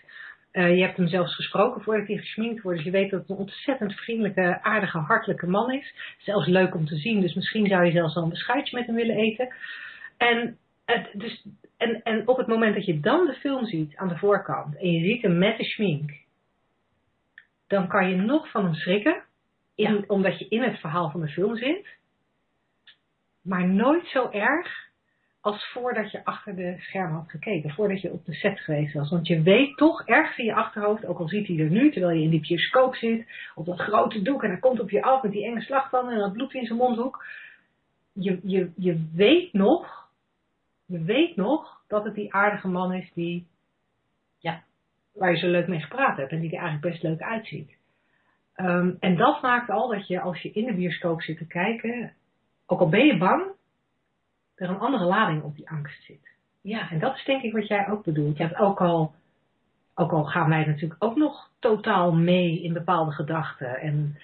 [0.50, 2.76] Eh, je hebt hem zelfs gesproken voordat hij geschminkt wordt.
[2.76, 5.94] Dus je weet dat het een ontzettend vriendelijke, aardige, hartelijke man is.
[6.18, 7.20] Zelfs leuk om te zien.
[7.20, 9.54] Dus misschien zou je zelfs al een beschuitje met hem willen eten.
[10.16, 11.46] En, het, dus,
[11.76, 14.78] en, en op het moment dat je dan de film ziet aan de voorkant.
[14.78, 16.10] En je ziet hem met de schmink.
[17.66, 19.22] Dan kan je nog van hem schrikken.
[19.74, 20.04] In, Ja.
[20.06, 21.86] Omdat je in het verhaal van de film zit.
[23.48, 24.88] Maar nooit zo erg
[25.40, 27.70] als voordat je achter de schermen had gekeken.
[27.70, 29.10] Voordat je op de set geweest was.
[29.10, 32.16] Want je weet toch ergens in je achterhoofd, ook al ziet hij er nu, terwijl
[32.16, 35.22] je in die bioscoop zit, op dat grote doek en hij komt op je af
[35.22, 37.24] met die enge slagtanden en dat bloed in zijn mondhoek.
[38.12, 40.08] Je, je, je weet nog,
[40.86, 43.46] je weet nog dat het die aardige man is die,
[44.38, 44.62] ja,
[45.14, 47.76] waar je zo leuk mee gepraat hebt en die er eigenlijk best leuk uitziet.
[48.54, 52.12] Ehm, en dat maakt al dat je als je in de bioscoop zit te kijken,
[52.70, 53.42] ook al ben je bang,
[54.54, 56.28] er een andere lading op die angst zit.
[56.60, 58.36] Ja, en dat is denk ik wat jij ook bedoelt.
[58.36, 59.14] Je hebt ook al,
[59.94, 64.18] ook al gaan wij natuurlijk ook nog totaal mee in bepaalde gedachten en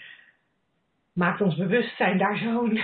[1.12, 2.80] maakt ons bewustzijn daar zo'n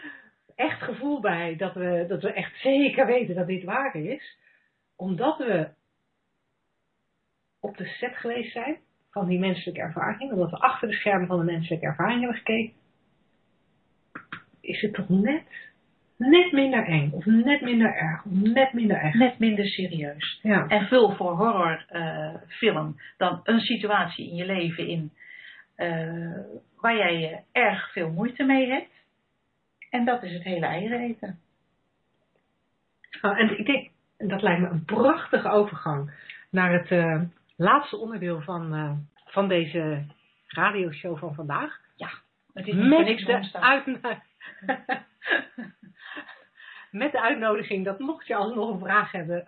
[0.54, 4.38] echt gevoel bij dat we, dat we echt zeker weten dat dit waar is.
[4.96, 5.68] Omdat we
[7.60, 8.78] op de set geweest zijn
[9.10, 12.76] van die menselijke ervaring, omdat we achter de schermen van de menselijke ervaring hebben gekeken,
[14.68, 15.42] is het toch net,
[16.16, 19.14] net minder eng, of net minder erg, of net minder echt.
[19.14, 20.40] Net minder serieus.
[20.42, 20.66] Ja.
[20.68, 25.12] En vul voor horrorfilm dan een situatie in je leven in
[25.74, 26.40] eh,
[26.80, 28.92] waar jij eh, erg veel moeite mee hebt.
[29.90, 31.38] En dat is het hele eieren eten.
[33.22, 36.10] Nou, en ik denk, en dat lijkt me een prachtige overgang
[36.50, 37.22] naar het eh,
[37.56, 38.92] laatste onderdeel van, eh,
[39.24, 40.04] van deze
[40.46, 41.80] radioshow van vandaag.
[42.52, 44.27] Het is niet Met niks de.
[46.90, 49.46] Met de uitnodiging dat mocht je alsnog een vraag hebben,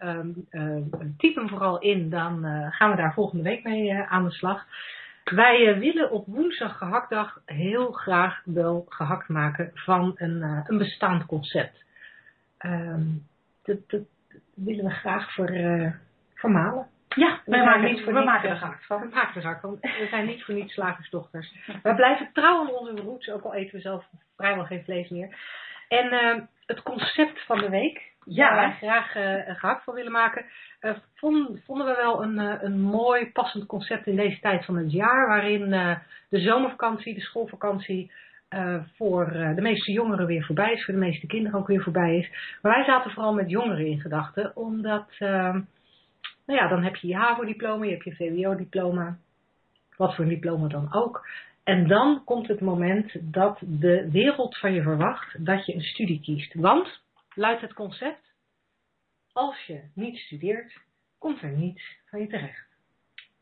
[0.50, 0.76] eh,
[1.16, 2.10] typ hem vooral in.
[2.10, 4.66] Dan eh, gaan we daar volgende week mee eh, aan de slag.
[5.24, 11.26] Wij eh, willen op woensdag gehaktdag heel graag wel gehakt maken van een, een bestaand
[11.26, 11.84] concept.
[12.58, 13.04] Ehm,
[13.62, 14.02] dat,
[14.54, 15.34] willen we graag
[16.34, 16.86] vermalen.
[17.16, 19.08] Ja, We wij maken, niet voor we maken er eh, gehakt We van.
[19.08, 19.78] maken er gehakt van.
[19.80, 21.54] We zijn niet voor niets slagersdochters.
[21.82, 24.04] We blijven trouw aan onze roots, ook al eten we zelf
[24.36, 25.36] vrijwel geen vlees meer.
[25.88, 28.54] En ehm, het concept van de week, Ja.
[28.54, 30.44] waar wij graag eh, een gehakt van willen maken,
[30.80, 34.76] eh, vond- vonden we wel een, eh, een mooi passend concept in deze tijd van
[34.76, 35.70] het jaar, waarin
[36.28, 38.12] de zomervakantie, de schoolvakantie
[38.96, 42.58] voor de meeste jongeren weer voorbij is, voor de meeste kinderen ook weer voorbij is.
[42.62, 45.60] Maar wij zaten vooral met jongeren in gedachten, omdat, ehm,
[46.50, 49.18] nou ja, dan heb je je HAVO-diploma, je hebt je VWO-diploma,
[49.96, 51.28] wat voor een diploma dan ook.
[51.64, 56.20] En dan komt het moment dat de wereld van je verwacht dat je een studie
[56.20, 56.54] kiest.
[56.54, 57.00] Want,
[57.34, 58.32] luidt het concept,
[59.32, 60.80] als je niet studeert,
[61.18, 62.68] komt er niets van je terecht.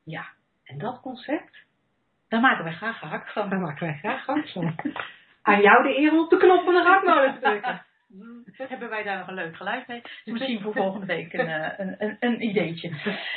[0.05, 0.27] Ja,
[0.65, 1.67] en dat concept,
[2.29, 3.49] Daar maken wij graag gehakt van.
[3.49, 4.75] Daar maken wij graag gehakt van.
[5.43, 7.85] Aan jou de eer om op de knop van de gehaktmolen te drukken.
[8.69, 10.01] Hebben wij daar nog een leuk geluid mee?
[10.03, 12.89] Dus misschien voor volgende week een, eh, een, een, een ideetje.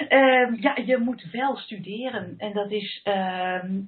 [0.08, 2.34] Ehm, ja, je moet wel studeren.
[2.38, 3.80] En dat is ehm,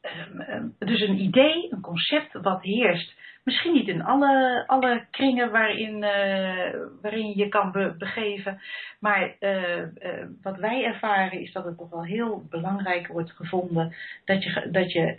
[0.00, 3.16] ehm, dus een idee, een concept wat heerst.
[3.44, 8.60] Misschien niet in alle, alle kringen waarin, eh, waarin je je kan be- begeven.
[9.00, 9.82] Maar eh,
[10.42, 14.92] wat wij ervaren is dat het toch wel heel belangrijk wordt gevonden dat je, dat
[14.92, 15.18] je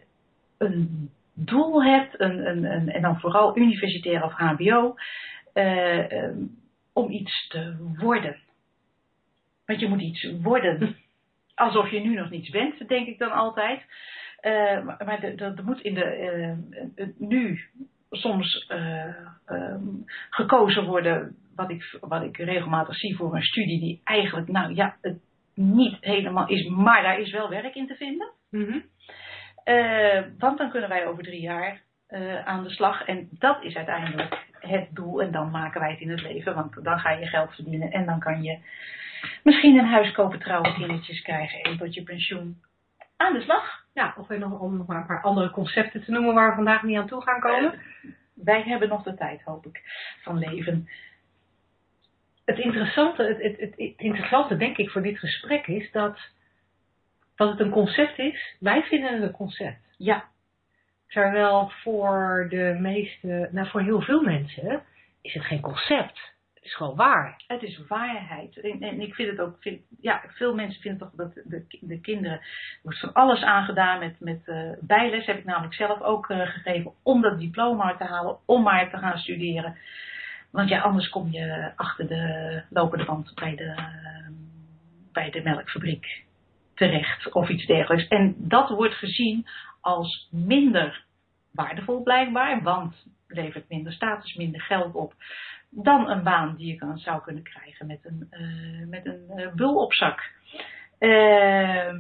[0.58, 1.10] een
[1.46, 4.96] doel hebt, een, een, een, en dan vooral universitair of HBO,
[5.54, 6.38] eh, ehm,
[6.94, 8.36] om iets te worden.
[9.66, 10.96] Want je moet iets worden.
[11.56, 13.82] Alsof je nu nog niets bent, denk ik dan altijd.
[14.40, 17.60] Eh, maar er- er moet in de, eh, nu
[18.10, 19.06] soms eh,
[19.46, 19.84] ehm,
[20.30, 24.96] gekozen worden, wat ik, wat ik regelmatig zie voor een studie die eigenlijk, nou ja,
[25.02, 25.18] het
[25.54, 28.32] niet helemaal is, maar daar is wel werk in te vinden.
[28.50, 28.80] Mhm.
[29.70, 33.06] Eh, want dan kunnen wij over drie jaar eh, aan de slag.
[33.06, 35.22] En dat is uiteindelijk het doel.
[35.22, 36.56] En dan maken wij het in het leven.
[36.56, 37.92] Want dan ga je geld verdienen.
[37.92, 38.58] En dan kan je
[39.44, 41.62] misschien een huis kopen, trouwen, kindertjes krijgen.
[41.62, 42.62] En tot je pensioen
[43.18, 43.86] aan de slag.
[43.94, 46.56] Ja, of weer nog, om nog maar een paar andere concepten te noemen waar we
[46.56, 47.74] vandaag niet aan toe gaan komen.
[48.34, 49.82] Wij hebben nog de tijd, hoop ik,
[50.22, 50.90] van leven.
[52.46, 56.20] Het interessante, het, het, het, het interessante denk ik voor dit gesprek is dat,
[57.40, 58.56] dat het een concept is.
[58.60, 59.96] Wij vinden het een concept.
[59.98, 60.24] Ja,
[61.10, 64.84] Terwijl voor de meeste, nou voor heel veel mensen
[65.22, 66.38] is het geen concept.
[66.54, 67.44] Het is gewoon waar.
[67.48, 68.58] het is waarheid.
[68.58, 72.02] En, en ik vind het ook, vind, ja, veel mensen vinden toch dat de, de
[72.02, 76.30] kinderen, er wordt van alles aangedaan met, met eh, bijles, heb ik namelijk zelf ook
[76.30, 79.78] eh, gegeven, om dat diploma te halen, om maar te gaan studeren.
[80.52, 83.76] Want ja, anders kom je achter de lopende band bij de,
[85.12, 86.28] bij de melkfabriek
[86.80, 88.08] terecht of iets dergelijks.
[88.08, 89.48] En dat wordt gezien
[89.82, 91.06] als minder
[91.52, 95.14] waardevol blijkbaar, want levert minder status, minder geld op
[95.70, 99.54] dan een baan die je kan, zou kunnen krijgen met een, eh, met een eh,
[99.54, 100.32] bul op zak.
[100.98, 101.94] Eh,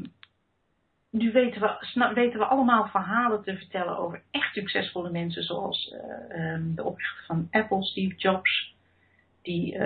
[1.11, 6.53] nu weten we, weten we allemaal verhalen te vertellen over echt succesvolle mensen, zoals eh,
[6.53, 8.75] ehm, de oprichter van Apple, Steve Jobs,
[9.41, 9.77] die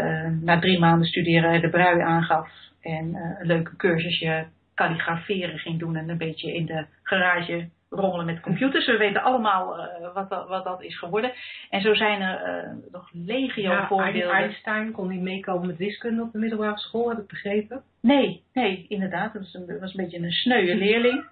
[0.41, 2.49] na drie maanden studeren de brui aangaf
[2.81, 8.39] en een leuke cursusje kalligraferen ging doen en een beetje in de garage rommelen met
[8.39, 8.85] computers.
[8.85, 11.33] We weten allemaal eh, wat, dat, wat dat is geworden.
[11.69, 14.35] En zo zijn er eh, nog legio Ja, voorbeelden.
[14.35, 17.83] Einstein kon niet meekomen met wiskunde op de middelbare school, heb ik begrepen.
[18.01, 19.33] Nee, nee, inderdaad.
[19.33, 21.25] Dat was een, dat was een beetje een sneuwe leerling.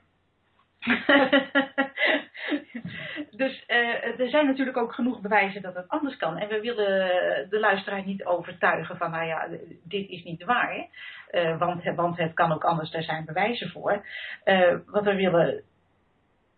[3.42, 6.38] dus eh, er zijn natuurlijk ook genoeg bewijzen dat het anders kan.
[6.38, 9.48] En we willen de luisteraar niet overtuigen van, nou ja,
[9.84, 10.88] dit is niet waar.
[11.30, 14.06] Eh, want, want het kan ook anders, daar zijn bewijzen voor.
[14.44, 15.64] Eh, wat we willen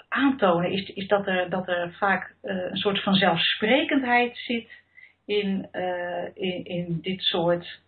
[0.07, 4.69] aantonen is, is dat, er, dat er vaak een soort van zelfsprekendheid zit
[5.25, 5.69] in,
[6.33, 7.81] in, in dit soort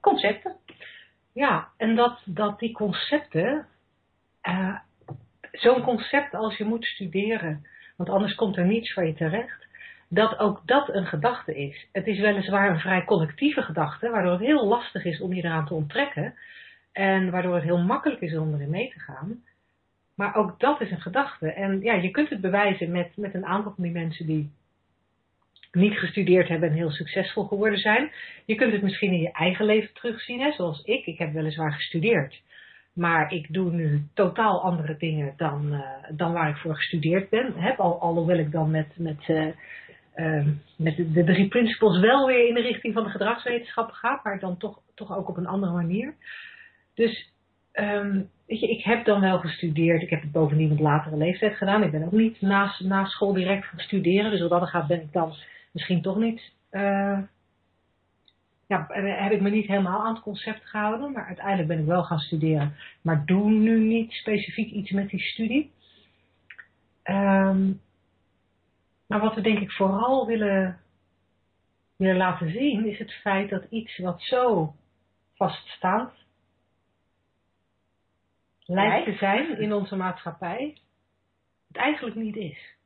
[0.00, 0.56] concepten.
[1.32, 3.66] Ja, en dat, dat die concepten,
[5.52, 9.66] zo'n concept als je moet studeren, want anders komt er niets van je terecht,
[10.08, 11.86] dat ook dat een gedachte is.
[11.92, 15.66] Het is weliswaar een vrij collectieve gedachte, waardoor het heel lastig is om je eraan
[15.66, 16.34] te onttrekken
[16.92, 19.42] en waardoor het heel makkelijk is om erin mee te gaan.
[20.14, 21.52] Maar ook dat is een gedachte.
[21.52, 24.50] En ja, je kunt het bewijzen met, met een aantal van die mensen die
[25.72, 28.12] niet gestudeerd hebben en heel succesvol geworden zijn.
[28.44, 30.52] Je kunt het misschien in je eigen leven terugzien, hè?
[30.52, 31.06] zoals ik.
[31.06, 32.40] Ik heb weliswaar gestudeerd.
[32.92, 37.52] Maar ik doe nu totaal andere dingen dan, eh, dan waar ik voor gestudeerd ben.
[37.56, 39.46] Heb, al, alhoewel ik dan met, met, eh,
[40.14, 44.20] eh, met de, drie principles wel weer in de richting van de gedragswetenschappen ga.
[44.22, 46.14] Maar dan toch, toch ook op een andere manier.
[46.94, 47.32] Dus
[47.72, 50.02] ehm, weet je, ik heb dan wel gestudeerd.
[50.02, 51.82] Ik heb het bovendien op latere leeftijd gedaan.
[51.82, 54.30] Ik ben ook niet na, na school direct gaan studeren.
[54.30, 55.34] Dus wat dat gaat ben ik dan
[55.72, 56.52] misschien toch niet...
[58.70, 61.86] eh, ja, heb ik me niet helemaal aan het concept gehouden, maar uiteindelijk ben ik
[61.86, 62.76] wel gaan studeren.
[63.02, 65.72] Maar doe nu niet specifiek iets met die studie.
[67.02, 67.72] Ehm,
[69.06, 70.80] maar wat we denk ik vooral willen,
[71.96, 74.74] willen laten zien, is het feit dat iets wat zo
[75.34, 76.12] vaststaat,
[78.64, 80.76] lijkt te zijn in onze maatschappij,
[81.68, 82.78] het eigenlijk niet is.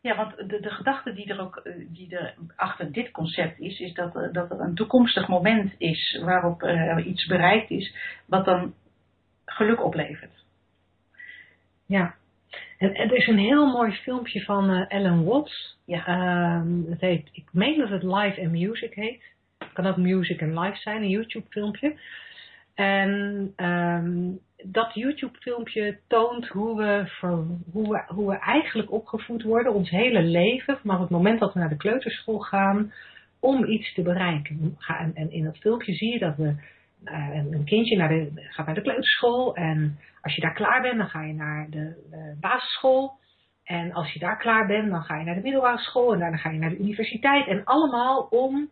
[0.00, 3.80] Ja, want de, de gedachte die er ook eh, die er achter dit concept is,
[3.80, 7.94] is dat, er- dat er een toekomstig moment is waarop er iets bereikt is,
[8.26, 8.74] wat dan
[9.44, 10.44] geluk oplevert.
[11.86, 12.14] Ja.
[12.78, 15.78] En, er is een heel mooi filmpje van eh, Ellen Watts.
[15.84, 16.06] Ja.
[16.06, 19.22] Ehm, het heet, ik meen dat het Live and Music heet.
[19.58, 21.96] Het kan ook Music and Live zijn, een YouTube filmpje.
[22.76, 27.10] En ehm, dat YouTube-filmpje toont hoe we,
[27.72, 31.60] hoe, we, hoe we eigenlijk opgevoed worden, ons hele leven, vanaf het moment dat we
[31.60, 32.92] naar de kleuterschool gaan,
[33.40, 34.76] om iets te bereiken.
[35.14, 36.54] En in dat filmpje zie je dat we
[37.04, 40.98] uh, een kindje naar de, gaat naar de kleuterschool en als je daar klaar bent,
[40.98, 43.18] dan ga je naar de, de basisschool.
[43.64, 46.36] En als je daar klaar bent, dan ga je naar de middelbare school en daarna
[46.36, 47.46] ga je naar de universiteit.
[47.46, 48.70] En allemaal om,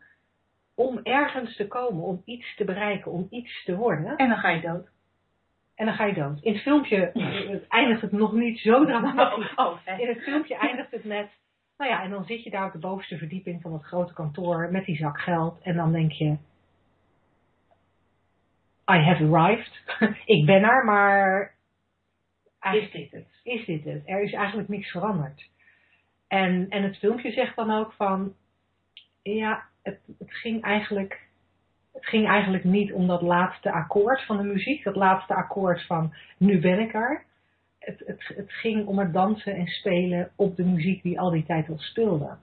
[0.75, 4.17] om ergens te komen, om iets te bereiken, om iets te worden.
[4.17, 4.89] En dan ga je dood.
[5.75, 6.43] En dan ga je dood.
[6.43, 7.13] In het filmpje
[7.69, 9.55] eindigt het nog niet zo dramatisch.
[9.55, 11.31] Oh, oh, In het filmpje eindigt het met,
[11.77, 14.71] nou ja, en dan zit je daar op de bovenste verdieping van het grote kantoor
[14.71, 15.61] met die zak geld.
[15.63, 16.37] En dan denk je,
[18.91, 19.83] I have arrived.
[20.37, 21.55] ik ben er, maar
[22.73, 23.27] is dit het?
[23.43, 24.03] Is dit het?
[24.07, 25.51] Er is eigenlijk niks veranderd.
[26.29, 28.35] En, en het filmpje zegt dan ook van,
[29.23, 31.29] ja, het, het, ging eigenlijk,
[31.93, 36.15] het ging eigenlijk niet om dat laatste akkoord van de muziek, dat laatste akkoord van
[36.39, 37.25] nu ben ik er.
[37.79, 41.45] Het, het, het ging om het dansen en spelen op de muziek die al die
[41.45, 42.37] tijd al speelde.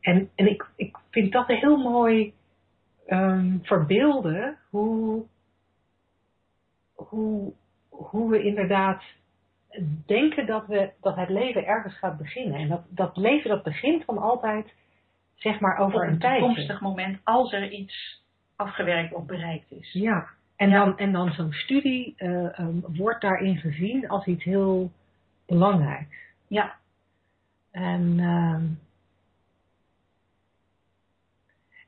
[0.00, 2.34] En, en ik, ik vind dat heel mooi
[3.06, 5.24] um, verbeelden hoe,
[6.94, 7.52] hoe,
[7.88, 9.02] hoe we inderdaad
[10.06, 12.58] denken dat, we, dat het leven ergens gaat beginnen.
[12.58, 14.74] En dat, dat leven dat begint van altijd,
[15.38, 18.22] zeg maar, over een een toekomstig moment, als er iets
[18.56, 19.92] afgewerkt of bereikt is.
[19.92, 20.84] Ja, en Ja.
[20.84, 24.92] dan, en dan zo'n studie eh, ehm, wordt daarin gezien als iets heel
[25.46, 26.16] belangrijks.
[26.48, 26.76] Ja,
[27.70, 28.64] En ehm,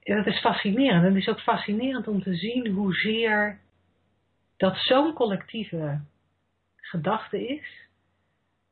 [0.03, 1.03] ja, dat is fascinerend.
[1.05, 3.59] En het is ook fascinerend om te zien hoezeer
[4.57, 6.01] dat zo'n collectieve
[6.77, 7.89] gedachte is.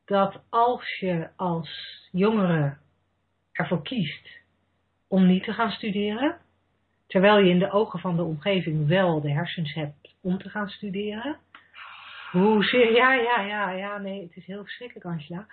[0.05, 1.71] Dat als je als
[2.13, 2.77] jongere
[3.53, 4.29] ervoor kiest
[5.09, 6.37] om niet te gaan studeren,
[7.07, 10.69] terwijl je in de ogen van de omgeving wel de hersens hebt om te gaan
[10.69, 11.37] studeren.
[12.31, 15.47] Hoezeer, ja, ja, ja, ja, nee, het is heel verschrikkelijk, Angela.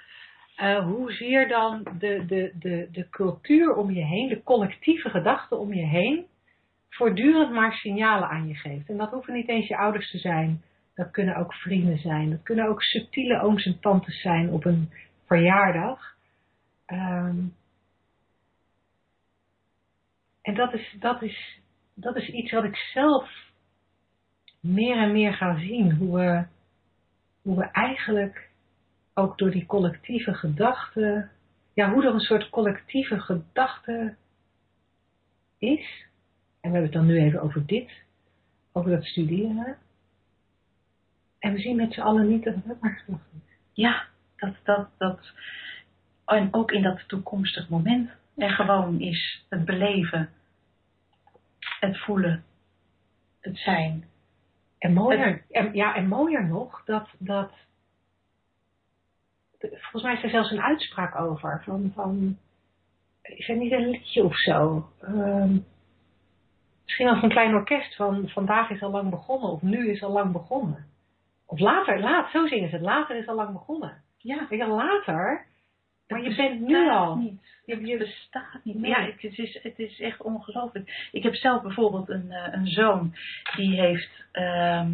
[0.55, 5.73] Eh, hoezeer dan de, de, de, de cultuur om je heen, de collectieve gedachte om
[5.73, 6.25] je heen,
[6.89, 8.89] voortdurend maar signalen aan je geeft.
[8.89, 10.61] En dat hoeven niet eens je ouders te zijn.
[10.95, 12.29] Dat kunnen ook vrienden zijn.
[12.29, 14.89] Dat kunnen ook subtiele ooms en tantes zijn op een
[15.25, 16.15] verjaardag.
[16.85, 17.37] Ehm,
[20.45, 21.59] en dat is, dat, is,
[21.93, 23.29] dat is iets wat ik zelf
[24.59, 25.95] meer en meer ga zien.
[25.95, 26.45] Hoe we,
[27.41, 28.49] hoe we eigenlijk
[29.13, 31.29] ook door die collectieve gedachte,
[31.73, 34.15] ja, hoe er een soort collectieve gedachte
[35.57, 36.05] is.
[36.61, 37.91] En we hebben het dan nu even over dit,
[38.71, 39.77] over dat studeren.
[41.39, 43.15] En we zien met z'n allen niet dat het maar is.
[43.73, 45.31] ja dat, dat, dat.
[46.25, 50.29] En ook in dat toekomstig moment er gewoon is het beleven,
[51.85, 52.43] het voelen,
[53.39, 54.05] het zijn.
[54.77, 57.51] En mooier, en, ja, en mooier nog, dat, dat
[59.59, 62.37] volgens mij is er zelfs een uitspraak over, van, van
[63.21, 64.89] is er niet een liedje of zo?
[65.01, 65.57] Ehm,
[66.83, 70.03] misschien wel van een klein orkest van vandaag is al lang begonnen, of nu is
[70.03, 70.85] al lang begonnen.
[71.45, 74.03] Of later, laat, zo zingen ze het, later is al lang begonnen.
[74.17, 75.45] Ja, Weet je, later,
[76.07, 77.15] maar je bent nu al.
[77.15, 77.53] Niet.
[77.65, 78.75] Je, Het bestaat niet.
[78.79, 78.89] Nee.
[78.91, 81.09] Ja, het is, is- het is echt ongelooflijk.
[81.11, 83.15] Ik heb zelf bijvoorbeeld een, eh, een zoon
[83.55, 84.91] die heeft ehm,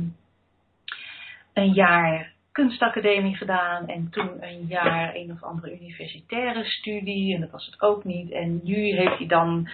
[1.53, 7.49] een jaar kunstacademie gedaan en toen een jaar een of andere universitaire studie en dat
[7.51, 8.31] was het ook niet.
[8.31, 9.69] En nu heeft hij dan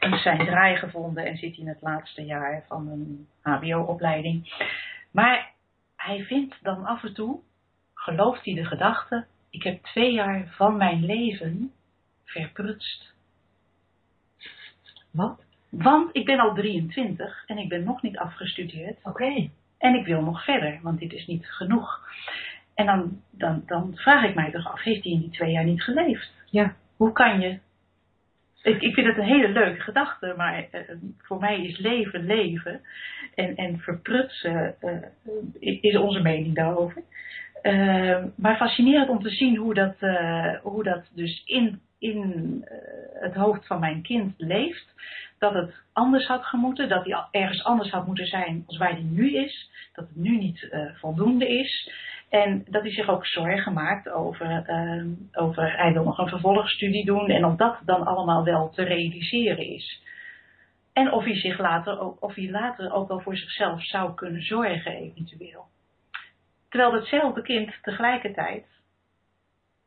[0.00, 4.52] een zijn draai gevonden en zit hij in het laatste jaar van een HBO-opleiding.
[5.10, 5.52] Maar
[5.96, 7.40] hij vindt dan af en toe,
[7.94, 11.72] gelooft hij de gedachte, ik heb twee jaar van mijn leven
[12.24, 13.12] verprutst.
[15.10, 15.42] wat?
[15.68, 18.98] Want ik ben al 23 en ik ben nog niet afgestudeerd.
[19.02, 19.50] Oké.
[19.78, 22.08] En ik wil nog verder, want dit is niet genoeg.
[22.74, 25.64] En dan, dan, dan vraag ik mij toch af, heeft hij in die twee jaar
[25.64, 26.32] niet geleefd?
[26.50, 26.74] Ja.
[26.96, 27.58] Hoe kan je...
[28.62, 30.80] Ik, ik vind het een hele leuke gedachte, maar eh,
[31.18, 32.80] voor mij is leven leven.
[33.34, 37.02] En, en verprutsen eh, is onze mening daarover.
[37.62, 43.22] Eh, maar fascinerend om te zien hoe dat, eh, hoe dat dus in, in eh,
[43.22, 44.94] het hoofd van mijn kind leeft.
[45.38, 49.06] Dat het anders had gemoeten, dat hij ergens anders had moeten zijn als waar hij
[49.10, 49.70] nu is.
[49.92, 51.90] Dat het nu niet eh, voldoende is.
[52.28, 57.04] En dat hij zich ook zorgen maakt over, eh, over, hij wil nog een vervolgstudie
[57.04, 60.02] doen en of dat dan allemaal wel te realiseren is.
[60.92, 64.42] En of hij, zich later ook, of hij later ook wel voor zichzelf zou kunnen
[64.42, 65.66] zorgen, eventueel.
[66.70, 68.66] Terwijl datzelfde kind tegelijkertijd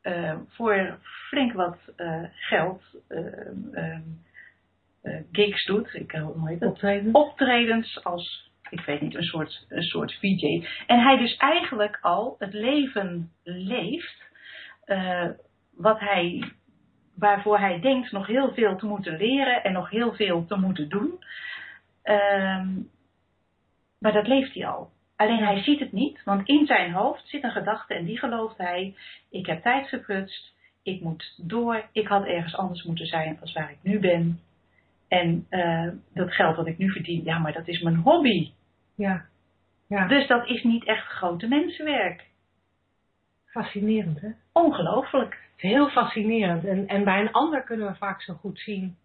[0.02, 4.00] eh, voor flink wat eh, geld eh, eh,
[5.02, 5.94] eh, gigs doet.
[5.94, 6.70] Ik, eh, hoe heet dat?
[6.70, 7.16] Optreden.
[7.16, 10.68] Optredens als ik weet niet, een soort, een soort VJ.
[10.88, 14.22] En hij dus eigenlijk al het leven leeft
[15.76, 16.52] wat hij,
[17.16, 20.90] waarvoor hij denkt nog heel veel te moeten leren en nog heel veel te moeten
[20.90, 21.24] doen.
[22.04, 22.68] Ehm,
[24.00, 24.93] maar dat leeft hij al.
[25.24, 28.58] Alleen hij ziet het niet, want in zijn hoofd zit een gedachte en die gelooft
[28.58, 28.96] hij.
[29.30, 33.72] Ik heb tijd geprutst, ik moet door, ik had ergens anders moeten zijn als waar
[33.72, 34.40] ik nu ben.
[35.08, 38.52] En uh, dat geld dat ik nu verdien, ja, maar dat is mijn hobby.
[38.96, 39.26] Ja.
[39.88, 40.08] ja.
[40.08, 42.26] Dus dat is niet echt grote mensenwerk.
[43.46, 44.30] Fascinerend, hè?
[44.52, 45.40] Ongelooflijk.
[45.56, 46.66] Heel fascinerend.
[46.66, 48.98] En, en bij een ander kunnen we vaak zo goed zien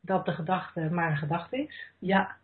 [0.00, 1.90] dat de gedachte maar een gedachte is.
[1.98, 2.36] Ja.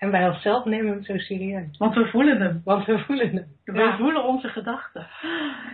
[0.00, 1.76] En bij onszelf nemen hem zo serieus.
[1.78, 2.60] Want we voelen hem.
[2.64, 3.46] Want we voelen hem.
[3.64, 3.96] We Ja.
[3.96, 5.06] voelen onze gedachten.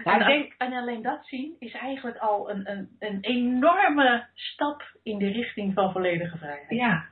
[0.04, 4.24] Ja, en, ik denk- en alleen dat zien is eigenlijk al een, een, een enorme
[4.34, 6.64] stap in de richting van volledige vrijheid.
[6.70, 7.04] Ja,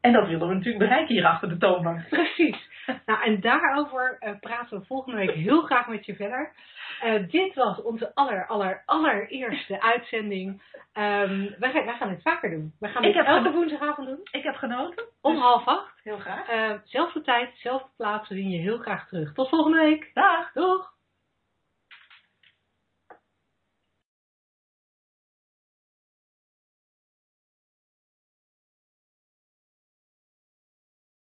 [0.00, 2.08] En dat willen we natuurlijk bereiken hier achter de toonbank.
[2.08, 2.66] precies.
[3.06, 6.52] Nou, en daarover eh, praten we volgende week heel graag met je verder.
[7.00, 10.62] Eh, dit was onze aller, aller, allereerste uitzending.
[10.92, 12.74] Ehm wij, gaan, wij gaan het vaker doen.
[12.78, 14.20] We gaan heb elke woensdagavond doen.
[14.30, 15.04] Ik heb genoten.
[15.20, 16.00] Om Dus half acht.
[16.02, 16.48] Heel graag.
[16.48, 18.28] Eh, zelfde tijd, zelfde plaats.
[18.28, 19.32] We zien je heel graag terug.
[19.32, 20.10] Tot volgende week.
[20.14, 20.52] Dag.
[20.52, 20.96] Doeg!